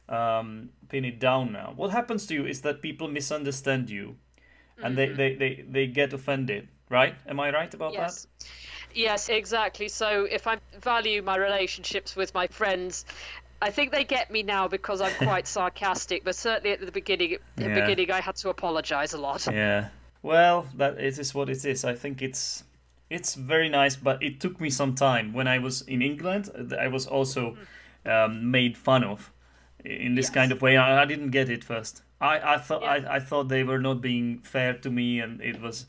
um, 0.08 0.70
pin 0.88 1.04
it 1.04 1.18
down 1.20 1.52
now. 1.52 1.72
What 1.76 1.90
happens 1.90 2.26
to 2.26 2.34
you 2.34 2.46
is 2.46 2.62
that 2.62 2.82
people 2.82 3.08
misunderstand 3.08 3.90
you, 3.90 4.16
and 4.82 4.96
they, 4.96 5.08
they, 5.08 5.34
they, 5.34 5.64
they 5.68 5.86
get 5.86 6.12
offended, 6.12 6.68
right? 6.88 7.14
Am 7.26 7.40
I 7.40 7.50
right 7.50 7.72
about 7.72 7.92
that? 7.92 7.98
Yes. 8.00 8.26
Yes, 8.94 9.28
exactly. 9.28 9.88
So 9.88 10.24
if 10.24 10.46
I 10.46 10.58
value 10.80 11.22
my 11.22 11.36
relationships 11.36 12.14
with 12.14 12.34
my 12.34 12.46
friends, 12.48 13.04
I 13.62 13.70
think 13.70 13.92
they 13.92 14.04
get 14.04 14.30
me 14.30 14.42
now 14.42 14.68
because 14.68 15.00
I'm 15.00 15.14
quite 15.26 15.46
sarcastic. 15.46 16.24
But 16.24 16.36
certainly 16.36 16.72
at 16.72 16.80
the 16.80 16.92
beginning, 16.92 17.34
at 17.34 17.40
the 17.56 17.64
Yeah. 17.68 17.80
beginning, 17.80 18.10
I 18.10 18.20
had 18.20 18.36
to 18.36 18.50
apologise 18.50 19.14
a 19.14 19.18
lot. 19.18 19.46
Yeah. 19.46 19.88
Well, 20.22 20.66
that 20.76 20.98
it 20.98 21.18
is 21.18 21.34
what 21.34 21.48
it 21.48 21.64
is. 21.64 21.84
I 21.84 21.94
think 21.94 22.22
it's 22.22 22.64
it's 23.10 23.34
very 23.34 23.68
nice, 23.68 23.96
but 23.96 24.22
it 24.22 24.40
took 24.40 24.60
me 24.60 24.70
some 24.70 24.94
time. 24.94 25.32
When 25.32 25.46
I 25.46 25.58
was 25.58 25.82
in 25.82 26.00
England, 26.02 26.50
I 26.78 26.88
was 26.88 27.06
also 27.06 27.56
um, 28.06 28.50
made 28.50 28.76
fun 28.76 29.04
of 29.04 29.32
in 29.84 30.14
this 30.14 30.26
Yes. 30.26 30.34
kind 30.34 30.52
of 30.52 30.62
way. 30.62 30.76
I, 30.76 31.02
I 31.02 31.04
didn't 31.06 31.30
get 31.30 31.48
it 31.50 31.64
first. 31.64 32.02
I, 32.22 32.54
I 32.54 32.58
thought 32.58 32.82
Yeah. 32.82 32.90
I, 32.90 33.16
I 33.16 33.20
thought 33.20 33.48
they 33.48 33.64
were 33.64 33.80
not 33.80 34.00
being 34.00 34.38
fair 34.38 34.74
to 34.74 34.90
me, 34.90 35.18
and 35.18 35.40
it 35.40 35.60
was 35.60 35.86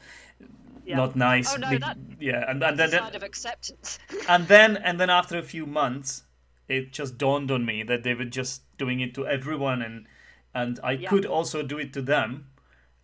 yeah. 0.84 0.98
not 0.98 1.16
nice. 1.16 1.54
Oh, 1.54 1.58
no, 1.58 1.78
that, 1.78 1.98
yeah, 2.20 2.50
and, 2.50 2.62
and 2.64 2.78
then, 2.78 2.90
side 2.90 3.16
of 3.16 3.24
acceptance. 3.24 4.00
and 4.28 4.48
then 4.48 4.78
and 4.78 5.00
then 5.00 5.10
after 5.10 5.38
a 5.38 5.44
few 5.44 5.66
months, 5.66 6.24
it 6.68 6.92
just 6.92 7.18
dawned 7.18 7.52
on 7.52 7.66
me 7.66 7.84
that 7.84 8.04
they 8.04 8.16
were 8.16 8.26
just 8.26 8.64
doing 8.78 9.00
it 9.00 9.14
to 9.14 9.28
everyone, 9.28 9.82
and 9.82 10.08
and 10.56 10.80
I 10.84 10.94
yeah. 10.94 11.10
could 11.10 11.26
also 11.26 11.62
do 11.62 11.78
it 11.78 11.94
to 11.94 12.02
them, 12.02 12.48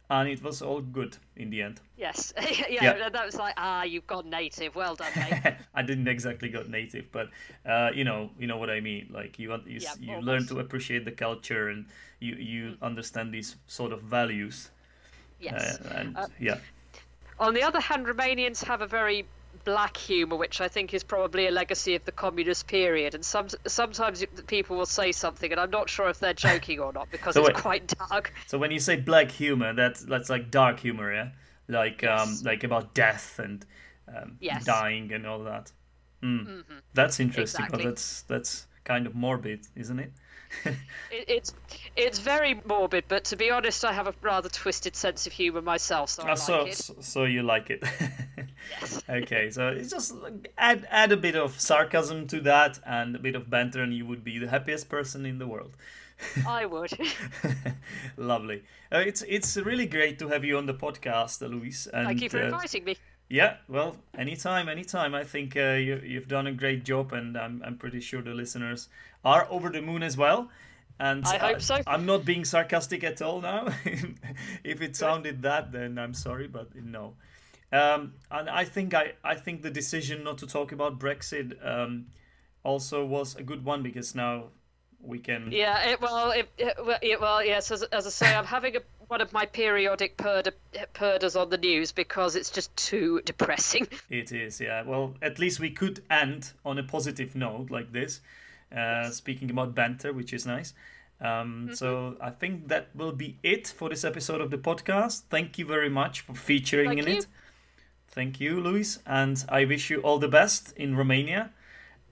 and 0.09 0.27
it 0.27 0.41
was 0.43 0.61
all 0.61 0.81
good 0.81 1.17
in 1.35 1.49
the 1.49 1.61
end. 1.61 1.79
Yes, 1.97 2.33
yeah, 2.69 2.97
yeah, 2.97 3.09
that 3.09 3.25
was 3.25 3.35
like 3.35 3.53
ah, 3.57 3.83
you've 3.83 4.07
gone 4.07 4.29
native. 4.29 4.75
Well 4.75 4.95
done, 4.95 5.11
mate. 5.15 5.55
I 5.75 5.81
didn't 5.81 6.07
exactly 6.07 6.49
got 6.49 6.69
native, 6.69 7.11
but 7.11 7.29
uh, 7.65 7.91
you 7.93 8.03
know, 8.03 8.29
you 8.39 8.47
know 8.47 8.57
what 8.57 8.69
I 8.69 8.79
mean. 8.79 9.09
Like 9.11 9.37
you, 9.37 9.51
you, 9.65 9.79
yeah, 9.79 9.93
you 9.99 10.19
learn 10.19 10.47
to 10.47 10.59
appreciate 10.59 11.05
the 11.05 11.11
culture, 11.11 11.69
and 11.69 11.85
you 12.19 12.35
you 12.35 12.63
mm. 12.71 12.81
understand 12.81 13.33
these 13.33 13.55
sort 13.67 13.93
of 13.93 14.01
values. 14.01 14.71
Yes, 15.39 15.79
uh, 15.79 15.93
and 15.95 16.17
uh, 16.17 16.27
yeah. 16.39 16.57
On 17.39 17.53
the 17.53 17.63
other 17.63 17.79
hand, 17.79 18.05
Romanians 18.05 18.63
have 18.65 18.81
a 18.81 18.87
very 18.87 19.25
black 19.63 19.97
humour, 19.97 20.35
which 20.35 20.61
I 20.61 20.67
think 20.67 20.93
is 20.93 21.03
probably 21.03 21.47
a 21.47 21.51
legacy 21.51 21.95
of 21.95 22.05
the 22.05 22.11
communist 22.11 22.67
period. 22.67 23.15
And 23.15 23.23
some, 23.23 23.47
sometimes 23.67 24.23
people 24.47 24.77
will 24.77 24.85
say 24.85 25.11
something, 25.11 25.51
and 25.51 25.59
I'm 25.59 25.69
not 25.69 25.89
sure 25.89 26.09
if 26.09 26.19
they're 26.19 26.33
joking 26.49 26.79
or 26.79 26.93
not 26.93 27.11
because 27.11 27.35
so 27.35 27.41
it's 27.41 27.49
wait, 27.49 27.55
quite 27.55 27.87
dark. 27.87 28.33
So 28.47 28.57
when 28.57 28.71
you 28.71 28.79
say 28.79 28.95
black 28.95 29.31
humour, 29.31 29.73
that's 29.73 30.03
that's 30.03 30.29
like 30.29 30.51
dark 30.51 30.79
humour, 30.79 31.13
yeah, 31.13 31.29
like 31.67 32.03
um, 32.03 32.29
yes. 32.29 32.39
um, 32.41 32.45
like 32.45 32.63
about 32.63 32.93
death 32.93 33.39
and 33.39 33.65
um, 34.07 34.37
yes. 34.39 34.65
dying 34.65 35.11
and 35.13 35.25
all 35.27 35.43
that. 35.43 35.71
Mm. 36.23 36.47
Mm-hmm. 36.47 36.77
That's 36.93 37.19
interesting. 37.19 37.65
Exactly. 37.65 37.83
But 37.83 37.89
that's 37.89 38.21
that's 38.23 38.67
kind 38.83 39.07
of 39.07 39.15
morbid, 39.15 39.67
isn't 39.75 39.99
it? 39.99 40.11
it, 40.65 40.75
it's 41.27 41.53
it's 41.95 42.19
very 42.19 42.61
morbid, 42.65 43.05
but 43.07 43.25
to 43.25 43.35
be 43.35 43.51
honest, 43.51 43.85
I 43.85 43.93
have 43.93 44.07
a 44.07 44.13
rather 44.21 44.49
twisted 44.49 44.95
sense 44.95 45.27
of 45.27 45.33
humour 45.33 45.61
myself, 45.61 46.09
so 46.09 46.23
I 46.23 46.25
oh, 46.25 46.29
like 46.29 46.37
so, 46.39 46.65
it. 46.65 47.03
So 47.03 47.23
you 47.25 47.43
like 47.43 47.69
it? 47.69 47.83
yes. 48.81 49.03
Okay, 49.09 49.49
so 49.49 49.69
it's 49.69 49.89
just 49.89 50.13
add 50.57 50.87
add 50.89 51.11
a 51.11 51.17
bit 51.17 51.35
of 51.35 51.59
sarcasm 51.59 52.27
to 52.27 52.41
that 52.41 52.79
and 52.85 53.15
a 53.15 53.19
bit 53.19 53.35
of 53.35 53.49
banter, 53.49 53.81
and 53.83 53.93
you 53.93 54.05
would 54.05 54.23
be 54.23 54.39
the 54.39 54.47
happiest 54.47 54.89
person 54.89 55.25
in 55.25 55.39
the 55.39 55.47
world. 55.47 55.75
I 56.47 56.65
would. 56.65 56.91
Lovely. 58.17 58.63
Uh, 58.91 58.99
it's 58.99 59.23
it's 59.27 59.57
really 59.57 59.85
great 59.85 60.19
to 60.19 60.27
have 60.27 60.43
you 60.43 60.57
on 60.57 60.65
the 60.65 60.73
podcast, 60.73 61.41
Louise. 61.41 61.87
And, 61.87 62.07
Thank 62.07 62.21
you 62.21 62.29
for 62.29 62.41
uh, 62.41 62.45
inviting 62.45 62.83
me. 62.83 62.97
Yeah, 63.29 63.57
well, 63.67 63.95
anytime, 64.17 64.67
anytime. 64.67 65.13
I 65.13 65.23
think 65.23 65.55
uh, 65.55 65.73
you, 65.73 66.01
you've 66.03 66.27
done 66.27 66.47
a 66.47 66.51
great 66.51 66.83
job, 66.83 67.13
and 67.13 67.37
I'm, 67.37 67.61
I'm 67.63 67.77
pretty 67.77 68.01
sure 68.01 68.23
the 68.23 68.33
listeners 68.33 68.89
are 69.23 69.47
over 69.51 69.69
the 69.69 69.83
moon 69.83 70.01
as 70.01 70.17
well. 70.17 70.49
And 70.99 71.23
I 71.25 71.37
hope 71.37 71.61
so. 71.61 71.79
I'm 71.87 72.05
not 72.05 72.25
being 72.25 72.43
sarcastic 72.43 73.03
at 73.03 73.21
all 73.21 73.39
now. 73.39 73.67
if 74.63 74.81
it 74.81 74.95
sounded 74.95 75.43
that, 75.43 75.71
then 75.71 75.97
I'm 75.97 76.13
sorry, 76.13 76.47
but 76.47 76.75
no. 76.75 77.13
Um, 77.71 78.15
and 78.31 78.49
I 78.49 78.65
think 78.65 78.93
I, 78.93 79.13
I 79.23 79.35
think 79.35 79.61
the 79.61 79.69
decision 79.69 80.23
not 80.23 80.39
to 80.39 80.47
talk 80.47 80.71
about 80.71 80.99
Brexit 80.99 81.55
um, 81.65 82.07
also 82.63 83.05
was 83.05 83.35
a 83.35 83.43
good 83.43 83.63
one 83.63 83.83
because 83.83 84.15
now 84.15 84.45
we 85.03 85.19
can. 85.19 85.51
Yeah, 85.51 85.89
it, 85.89 86.01
well, 86.01 86.31
it, 86.31 86.49
it, 86.57 87.21
well, 87.21 87.43
yes. 87.43 87.71
As, 87.71 87.83
as 87.83 88.05
I 88.05 88.09
say, 88.09 88.35
I'm 88.35 88.45
having 88.45 88.75
a, 88.75 88.79
one 89.07 89.21
of 89.21 89.33
my 89.33 89.45
periodic 89.45 90.17
purd, 90.17 90.53
purdahs 90.93 91.39
on 91.39 91.49
the 91.49 91.57
news 91.57 91.91
because 91.91 92.35
it's 92.35 92.49
just 92.49 92.75
too 92.75 93.21
depressing. 93.25 93.87
It 94.09 94.31
is, 94.31 94.59
yeah. 94.59 94.83
Well, 94.83 95.15
at 95.21 95.39
least 95.39 95.59
we 95.59 95.69
could 95.71 96.03
end 96.09 96.51
on 96.65 96.77
a 96.77 96.83
positive 96.83 97.35
note 97.35 97.69
like 97.69 97.91
this. 97.91 98.21
Uh, 98.75 99.09
speaking 99.09 99.49
about 99.49 99.73
banter, 99.73 100.13
which 100.13 100.31
is 100.31 100.45
nice. 100.45 100.73
Um, 101.21 101.27
mm-hmm. 101.27 101.73
So 101.73 102.15
I 102.21 102.29
think 102.29 102.67
that 102.67 102.89
will 102.95 103.11
be 103.11 103.37
it 103.41 103.67
for 103.67 103.89
this 103.89 104.03
episode 104.03 104.41
of 104.41 104.51
the 104.51 104.59
podcast. 104.59 105.23
Thank 105.29 105.57
you 105.57 105.65
very 105.65 105.89
much 105.89 106.21
for 106.21 106.35
featuring 106.35 106.89
Thank 106.89 106.99
in 106.99 107.07
you. 107.07 107.17
it. 107.19 107.27
Thank 108.09 108.39
you, 108.39 108.59
Louise, 108.59 108.99
and 109.05 109.43
I 109.49 109.65
wish 109.65 109.89
you 109.89 110.01
all 110.01 110.19
the 110.19 110.27
best 110.27 110.73
in 110.75 110.95
Romania. 110.95 111.51